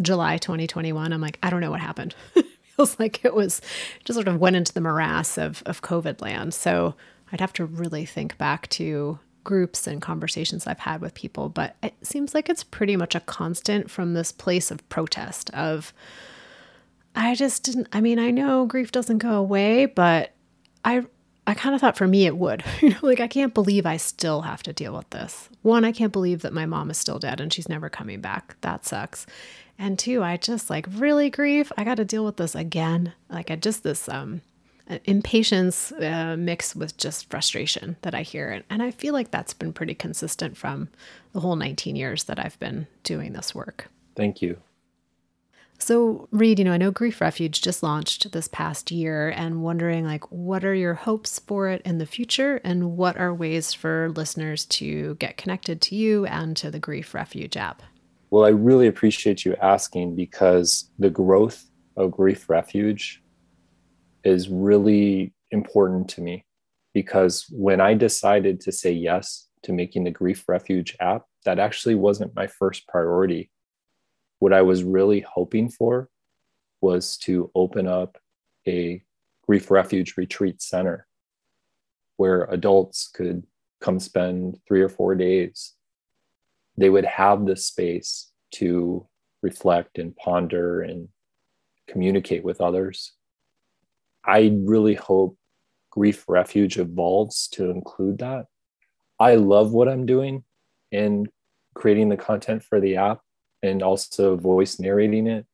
July 0.01 0.37
2021. 0.37 1.11
I'm 1.11 1.21
like, 1.21 1.39
I 1.41 1.49
don't 1.49 1.61
know 1.61 1.71
what 1.71 1.81
happened. 1.81 2.13
feels 2.77 2.99
like 2.99 3.25
it 3.25 3.33
was 3.33 3.61
just 4.05 4.15
sort 4.15 4.27
of 4.27 4.39
went 4.39 4.55
into 4.55 4.73
the 4.73 4.81
morass 4.81 5.37
of, 5.37 5.63
of 5.65 5.81
COVID 5.81 6.21
land. 6.21 6.53
So 6.53 6.95
I'd 7.31 7.41
have 7.41 7.53
to 7.53 7.65
really 7.65 8.05
think 8.05 8.37
back 8.37 8.69
to 8.69 9.19
groups 9.47 9.87
and 9.87 10.01
conversations 10.01 10.67
I've 10.67 10.79
had 10.79 10.99
with 10.99 11.13
people, 11.13 11.47
but 11.47 11.77
it 11.81 11.95
seems 12.03 12.35
like 12.35 12.49
it's 12.49 12.65
pretty 12.65 12.97
much 12.97 13.15
a 13.15 13.21
constant 13.21 13.89
from 13.89 14.13
this 14.13 14.33
place 14.33 14.69
of 14.69 14.87
protest 14.89 15.49
of 15.51 15.93
I 17.15 17.33
just 17.33 17.63
didn't 17.63 17.87
I 17.93 18.01
mean, 18.01 18.19
I 18.19 18.29
know 18.29 18.65
grief 18.65 18.91
doesn't 18.91 19.19
go 19.19 19.35
away, 19.35 19.85
but 19.87 20.33
I 20.83 21.05
I 21.47 21.53
kind 21.53 21.73
of 21.73 21.79
thought 21.79 21.95
for 21.95 22.07
me 22.07 22.25
it 22.25 22.37
would. 22.37 22.61
you 22.81 22.89
know, 22.89 22.97
like 23.01 23.21
I 23.21 23.27
can't 23.27 23.53
believe 23.53 23.85
I 23.85 23.95
still 23.95 24.41
have 24.41 24.61
to 24.63 24.73
deal 24.73 24.93
with 24.93 25.09
this. 25.11 25.47
One, 25.61 25.85
I 25.85 25.93
can't 25.93 26.11
believe 26.11 26.41
that 26.41 26.53
my 26.53 26.65
mom 26.65 26.91
is 26.91 26.97
still 26.97 27.17
dead 27.17 27.39
and 27.39 27.51
she's 27.51 27.69
never 27.69 27.89
coming 27.89 28.19
back. 28.19 28.57
That 28.61 28.85
sucks. 28.85 29.25
And 29.79 29.97
two, 29.97 30.21
I 30.23 30.35
just 30.35 30.69
like 30.69 30.87
really 30.91 31.29
grief. 31.29 31.71
I 31.77 31.85
got 31.85 31.95
to 31.95 32.05
deal 32.05 32.25
with 32.25 32.35
this 32.35 32.53
again. 32.53 33.13
Like 33.29 33.49
I 33.49 33.55
just 33.55 33.83
this 33.83 34.09
um 34.09 34.41
impatience 35.05 35.91
uh, 35.91 36.35
mixed 36.37 36.75
with 36.75 36.97
just 36.97 37.29
frustration 37.29 37.97
that 38.01 38.15
I 38.15 38.21
hear. 38.21 38.49
And, 38.49 38.63
and 38.69 38.81
I 38.81 38.91
feel 38.91 39.13
like 39.13 39.31
that's 39.31 39.53
been 39.53 39.73
pretty 39.73 39.93
consistent 39.93 40.57
from 40.57 40.89
the 41.33 41.39
whole 41.39 41.55
19 41.55 41.95
years 41.95 42.25
that 42.25 42.39
I've 42.39 42.59
been 42.59 42.87
doing 43.03 43.33
this 43.33 43.53
work. 43.53 43.89
Thank 44.15 44.41
you. 44.41 44.57
So, 45.79 46.27
Reed, 46.31 46.57
you 46.57 46.65
know, 46.65 46.73
I 46.73 46.77
know 46.77 46.89
Grief 46.89 47.21
Refuge 47.21 47.61
just 47.61 47.83
launched 47.83 48.31
this 48.31 48.47
past 48.47 48.89
year 48.89 49.29
and 49.29 49.61
wondering 49.61 50.05
like 50.05 50.31
what 50.31 50.65
are 50.65 50.73
your 50.73 50.95
hopes 50.95 51.37
for 51.37 51.69
it 51.69 51.83
in 51.85 51.99
the 51.99 52.05
future 52.07 52.59
and 52.63 52.97
what 52.97 53.15
are 53.17 53.33
ways 53.33 53.73
for 53.73 54.09
listeners 54.15 54.65
to 54.65 55.15
get 55.15 55.37
connected 55.37 55.79
to 55.81 55.95
you 55.95 56.25
and 56.25 56.57
to 56.57 56.71
the 56.71 56.79
Grief 56.79 57.13
Refuge 57.13 57.55
app? 57.55 57.83
Well, 58.31 58.43
I 58.43 58.49
really 58.49 58.87
appreciate 58.87 59.45
you 59.45 59.55
asking 59.61 60.15
because 60.15 60.89
the 60.97 61.11
growth 61.11 61.69
of 61.95 62.11
Grief 62.11 62.49
Refuge 62.49 63.21
is 64.27 64.49
really 64.49 65.33
important 65.51 66.09
to 66.09 66.21
me 66.21 66.45
because 66.93 67.45
when 67.51 67.79
I 67.79 67.93
decided 67.93 68.59
to 68.61 68.71
say 68.71 68.91
yes 68.91 69.47
to 69.63 69.73
making 69.73 70.03
the 70.03 70.11
Grief 70.11 70.43
Refuge 70.47 70.95
app, 70.99 71.23
that 71.45 71.59
actually 71.59 71.95
wasn't 71.95 72.35
my 72.35 72.47
first 72.47 72.87
priority 72.87 73.49
what 74.39 74.53
I 74.53 74.61
was 74.61 74.83
really 74.83 75.21
hoping 75.21 75.69
for 75.69 76.09
was 76.81 77.17
to 77.17 77.49
open 77.55 77.87
up 77.87 78.17
a 78.67 79.01
grief 79.45 79.71
refuge 79.71 80.15
retreat 80.17 80.61
center 80.61 81.07
where 82.17 82.45
adults 82.45 83.09
could 83.13 83.43
come 83.79 83.99
spend 83.99 84.59
three 84.67 84.81
or 84.81 84.89
four 84.89 85.15
days. 85.15 85.73
They 86.77 86.89
would 86.89 87.05
have 87.05 87.45
the 87.45 87.55
space 87.55 88.31
to 88.55 89.07
reflect 89.41 89.97
and 89.97 90.15
ponder 90.15 90.81
and 90.81 91.09
communicate 91.87 92.43
with 92.43 92.61
others. 92.61 93.13
I 94.27 94.57
really 94.59 94.95
hope 94.95 95.37
Grief 95.89 96.25
Refuge 96.27 96.77
evolves 96.77 97.47
to 97.49 97.71
include 97.71 98.19
that. 98.19 98.45
I 99.19 99.35
love 99.35 99.71
what 99.71 99.87
I'm 99.87 100.05
doing 100.05 100.43
in 100.91 101.27
creating 101.73 102.09
the 102.09 102.17
content 102.17 102.63
for 102.63 102.79
the 102.79 102.97
app 102.97 103.21
and 103.63 103.81
also 103.81 104.35
voice 104.35 104.79
narrating 104.79 105.27
it. 105.27 105.45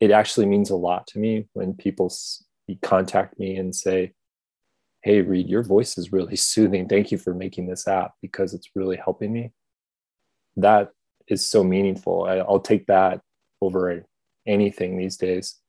It 0.00 0.10
actually 0.10 0.46
means 0.46 0.70
a 0.70 0.76
lot 0.76 1.06
to 1.08 1.18
me 1.18 1.46
when 1.52 1.74
people 1.74 2.12
contact 2.82 3.38
me 3.38 3.56
and 3.56 3.74
say 3.74 4.12
hey 5.02 5.20
reed 5.20 5.48
your 5.48 5.62
voice 5.62 5.96
is 5.96 6.12
really 6.12 6.36
soothing. 6.52 6.88
Thank 6.88 7.12
you 7.12 7.18
for 7.18 7.32
making 7.32 7.68
this 7.68 7.86
app 7.86 8.12
because 8.20 8.52
it's 8.52 8.70
really 8.74 8.96
helping 8.96 9.32
me. 9.32 9.52
That 10.56 10.90
is 11.28 11.48
so 11.48 11.62
meaningful. 11.62 12.24
I, 12.24 12.36
i'll 12.38 12.60
take 12.60 12.86
that 12.86 13.20
over 13.62 14.04
anything 14.46 14.98
these 14.98 15.16
days 15.16 15.60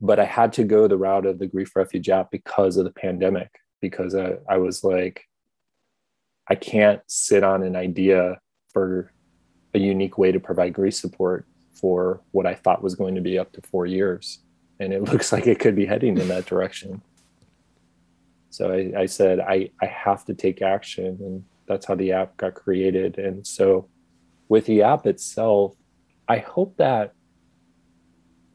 but 0.00 0.18
i 0.18 0.24
had 0.24 0.52
to 0.52 0.64
go 0.64 0.86
the 0.86 0.96
route 0.96 1.26
of 1.26 1.38
the 1.38 1.46
grief 1.46 1.74
refuge 1.76 2.08
app 2.08 2.30
because 2.30 2.76
of 2.76 2.84
the 2.84 2.90
pandemic 2.90 3.60
because 3.80 4.14
I, 4.14 4.34
I 4.48 4.58
was 4.58 4.84
like 4.84 5.28
i 6.48 6.54
can't 6.54 7.00
sit 7.06 7.42
on 7.44 7.62
an 7.62 7.76
idea 7.76 8.38
for 8.72 9.12
a 9.74 9.78
unique 9.78 10.16
way 10.16 10.32
to 10.32 10.40
provide 10.40 10.72
grief 10.72 10.94
support 10.94 11.46
for 11.72 12.22
what 12.30 12.46
I 12.46 12.54
thought 12.54 12.82
was 12.82 12.94
going 12.94 13.14
to 13.16 13.20
be 13.20 13.38
up 13.38 13.52
to 13.52 13.62
four 13.62 13.86
years. 13.86 14.40
And 14.80 14.92
it 14.92 15.02
looks 15.12 15.32
like 15.32 15.46
it 15.46 15.58
could 15.58 15.76
be 15.76 15.86
heading 15.86 16.16
in 16.18 16.28
that 16.28 16.46
direction. 16.46 17.02
So 18.50 18.72
I, 18.72 19.00
I 19.00 19.06
said, 19.06 19.40
I, 19.40 19.70
I 19.82 19.86
have 19.86 20.24
to 20.26 20.34
take 20.34 20.62
action. 20.62 21.18
And 21.20 21.44
that's 21.66 21.86
how 21.86 21.96
the 21.96 22.12
app 22.12 22.36
got 22.36 22.54
created. 22.54 23.18
And 23.18 23.44
so 23.46 23.88
with 24.48 24.66
the 24.66 24.82
app 24.82 25.06
itself, 25.06 25.74
I 26.28 26.38
hope 26.38 26.76
that 26.76 27.12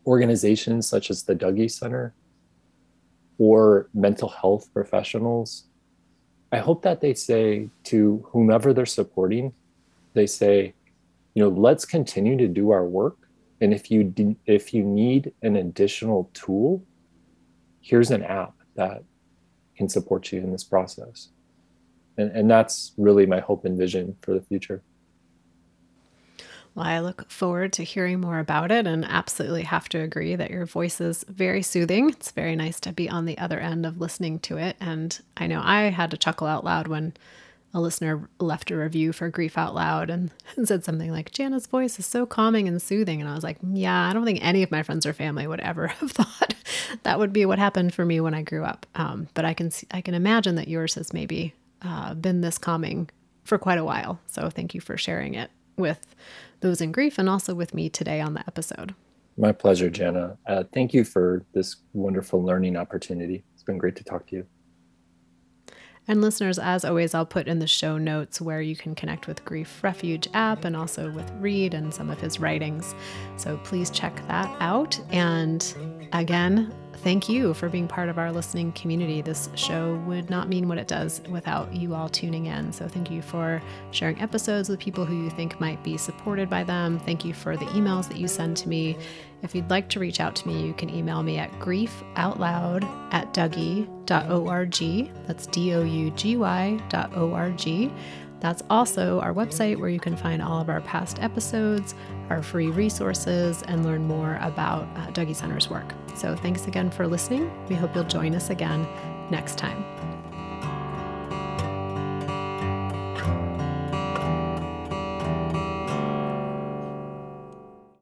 organizations 0.09 0.87
such 0.87 1.09
as 1.09 1.23
the 1.23 1.35
Dougy 1.35 1.69
Center 1.69 2.13
or 3.37 3.87
mental 3.93 4.29
health 4.29 4.63
professionals, 4.73 5.65
I 6.51 6.57
hope 6.57 6.81
that 6.81 6.99
they 6.99 7.13
say 7.13 7.69
to 7.85 8.25
whomever 8.31 8.73
they're 8.73 8.97
supporting, 8.99 9.53
they 10.13 10.25
say, 10.25 10.73
you 11.35 11.43
know 11.43 11.49
let's 11.49 11.85
continue 11.85 12.35
to 12.37 12.47
do 12.47 12.71
our 12.71 12.85
work. 12.85 13.17
And 13.61 13.73
if 13.73 13.91
you 13.91 14.03
de- 14.03 14.41
if 14.45 14.73
you 14.73 14.83
need 14.83 15.31
an 15.41 15.55
additional 15.55 16.29
tool 16.33 16.83
here's 17.81 18.11
an 18.11 18.23
app 18.23 18.53
that 18.75 19.03
can 19.75 19.89
support 19.89 20.31
you 20.31 20.39
in 20.39 20.51
this 20.51 20.63
process. 20.63 21.29
And, 22.17 22.31
and 22.31 22.51
that's 22.51 22.93
really 22.97 23.25
my 23.25 23.39
hope 23.39 23.65
and 23.65 23.77
vision 23.77 24.15
for 24.21 24.33
the 24.33 24.41
future 24.41 24.81
well, 26.75 26.85
I 26.85 26.99
look 26.99 27.29
forward 27.29 27.73
to 27.73 27.83
hearing 27.83 28.21
more 28.21 28.39
about 28.39 28.71
it 28.71 28.87
and 28.87 29.03
absolutely 29.05 29.63
have 29.63 29.89
to 29.89 29.99
agree 29.99 30.35
that 30.35 30.51
your 30.51 30.65
voice 30.65 31.01
is 31.01 31.25
very 31.27 31.61
soothing. 31.61 32.09
It's 32.09 32.31
very 32.31 32.55
nice 32.55 32.79
to 32.81 32.93
be 32.93 33.09
on 33.09 33.25
the 33.25 33.37
other 33.37 33.59
end 33.59 33.85
of 33.85 33.99
listening 33.99 34.39
to 34.39 34.57
it. 34.57 34.75
And 34.79 35.19
I 35.35 35.47
know 35.47 35.61
I 35.63 35.83
had 35.89 36.11
to 36.11 36.17
chuckle 36.17 36.47
out 36.47 36.63
loud 36.63 36.87
when 36.87 37.13
a 37.73 37.81
listener 37.81 38.29
left 38.39 38.71
a 38.71 38.77
review 38.77 39.13
for 39.13 39.29
Grief 39.29 39.57
Out 39.57 39.75
Loud 39.75 40.09
and, 40.09 40.31
said 40.63 40.83
something 40.83 41.11
like, 41.11 41.31
Jana's 41.31 41.67
voice 41.67 41.99
is 41.99 42.05
so 42.05 42.25
calming 42.25 42.67
and 42.67 42.81
soothing. 42.81 43.19
And 43.19 43.29
I 43.29 43.35
was 43.35 43.43
like, 43.43 43.57
yeah, 43.73 44.07
I 44.07 44.13
don't 44.13 44.25
think 44.25 44.43
any 44.43 44.63
of 44.63 44.71
my 44.71 44.83
friends 44.83 45.05
or 45.05 45.13
family 45.13 45.47
would 45.47 45.59
ever 45.59 45.87
have 45.87 46.11
thought 46.11 46.55
that 47.03 47.19
would 47.19 47.33
be 47.33 47.45
what 47.45 47.59
happened 47.59 47.93
for 47.93 48.05
me 48.05 48.19
when 48.19 48.33
I 48.33 48.41
grew 48.41 48.63
up. 48.63 48.85
Um, 48.95 49.27
but 49.33 49.45
I 49.45 49.53
can, 49.53 49.71
I 49.91 50.01
can 50.01 50.13
imagine 50.13 50.55
that 50.55 50.67
yours 50.67 50.95
has 50.95 51.13
maybe 51.13 51.53
uh, 51.81 52.13
been 52.13 52.41
this 52.41 52.57
calming 52.57 53.09
for 53.43 53.57
quite 53.57 53.77
a 53.79 53.85
while. 53.85 54.19
So 54.27 54.49
thank 54.49 54.73
you 54.73 54.81
for 54.81 54.97
sharing 54.97 55.33
it 55.33 55.49
with 55.79 56.15
those 56.59 56.81
in 56.81 56.91
grief 56.91 57.17
and 57.17 57.29
also 57.29 57.55
with 57.55 57.73
me 57.73 57.89
today 57.89 58.21
on 58.21 58.33
the 58.33 58.41
episode. 58.41 58.93
My 59.37 59.53
pleasure, 59.53 59.89
Jana. 59.89 60.37
Uh, 60.45 60.63
thank 60.73 60.93
you 60.93 61.05
for 61.05 61.45
this 61.53 61.77
wonderful 61.93 62.43
learning 62.43 62.75
opportunity. 62.75 63.43
It's 63.53 63.63
been 63.63 63.77
great 63.77 63.95
to 63.95 64.03
talk 64.03 64.27
to 64.27 64.35
you. 64.35 64.45
And 66.09 66.21
listeners, 66.21 66.57
as 66.57 66.83
always, 66.83 67.13
I'll 67.13 67.25
put 67.25 67.47
in 67.47 67.59
the 67.59 67.67
show 67.67 67.99
notes 67.99 68.41
where 68.41 68.61
you 68.61 68.75
can 68.75 68.95
connect 68.95 69.27
with 69.27 69.45
Grief 69.45 69.83
Refuge 69.83 70.27
app 70.33 70.65
and 70.65 70.75
also 70.75 71.11
with 71.11 71.31
Reed 71.39 71.75
and 71.75 71.93
some 71.93 72.09
of 72.09 72.19
his 72.19 72.39
writings. 72.39 72.95
So 73.37 73.57
please 73.63 73.91
check 73.91 74.15
that 74.27 74.53
out. 74.59 74.99
And 75.11 75.63
again, 76.11 76.73
thank 77.03 77.29
you 77.29 77.53
for 77.53 77.69
being 77.69 77.87
part 77.87 78.09
of 78.09 78.17
our 78.17 78.31
listening 78.31 78.71
community. 78.73 79.21
This 79.21 79.49
show 79.55 79.95
would 80.05 80.29
not 80.29 80.49
mean 80.49 80.67
what 80.67 80.77
it 80.77 80.87
does 80.87 81.21
without 81.29 81.73
you 81.73 81.95
all 81.95 82.09
tuning 82.09 82.45
in. 82.45 82.71
So, 82.71 82.87
thank 82.87 83.09
you 83.09 83.21
for 83.21 83.61
sharing 83.91 84.21
episodes 84.21 84.69
with 84.69 84.79
people 84.79 85.05
who 85.05 85.23
you 85.23 85.29
think 85.29 85.59
might 85.59 85.83
be 85.83 85.97
supported 85.97 86.49
by 86.49 86.63
them. 86.63 86.99
Thank 86.99 87.25
you 87.25 87.33
for 87.33 87.57
the 87.57 87.65
emails 87.67 88.07
that 88.07 88.17
you 88.17 88.27
send 88.27 88.57
to 88.57 88.69
me. 88.69 88.97
If 89.41 89.55
you'd 89.55 89.69
like 89.69 89.89
to 89.89 89.99
reach 89.99 90.19
out 90.19 90.35
to 90.37 90.47
me, 90.47 90.65
you 90.65 90.73
can 90.73 90.89
email 90.89 91.23
me 91.23 91.37
at 91.37 91.51
griefoutloud 91.53 92.83
at 93.13 93.33
dougy.org. 93.33 95.11
That's 95.27 95.47
D 95.47 95.73
O 95.73 95.83
U 95.83 96.11
G 96.11 96.37
Y 96.37 96.81
dot 96.89 97.11
O 97.15 97.33
R 97.33 97.51
G. 97.51 97.91
That's 98.39 98.63
also 98.69 99.19
our 99.19 99.33
website 99.33 99.77
where 99.77 99.89
you 99.89 99.99
can 99.99 100.15
find 100.15 100.41
all 100.41 100.61
of 100.61 100.69
our 100.69 100.81
past 100.81 101.21
episodes, 101.21 101.93
our 102.29 102.43
free 102.43 102.69
resources, 102.69 103.63
and 103.63 103.85
learn 103.85 104.07
more 104.07 104.37
about 104.41 104.83
uh, 104.95 105.07
Dougy 105.07 105.35
Center's 105.35 105.69
work. 105.69 105.93
So 106.15 106.35
thanks 106.35 106.67
again 106.67 106.91
for 106.91 107.07
listening. 107.07 107.51
We 107.67 107.75
hope 107.75 107.95
you'll 107.95 108.03
join 108.03 108.35
us 108.35 108.49
again 108.49 108.87
next 109.29 109.57
time. 109.57 109.98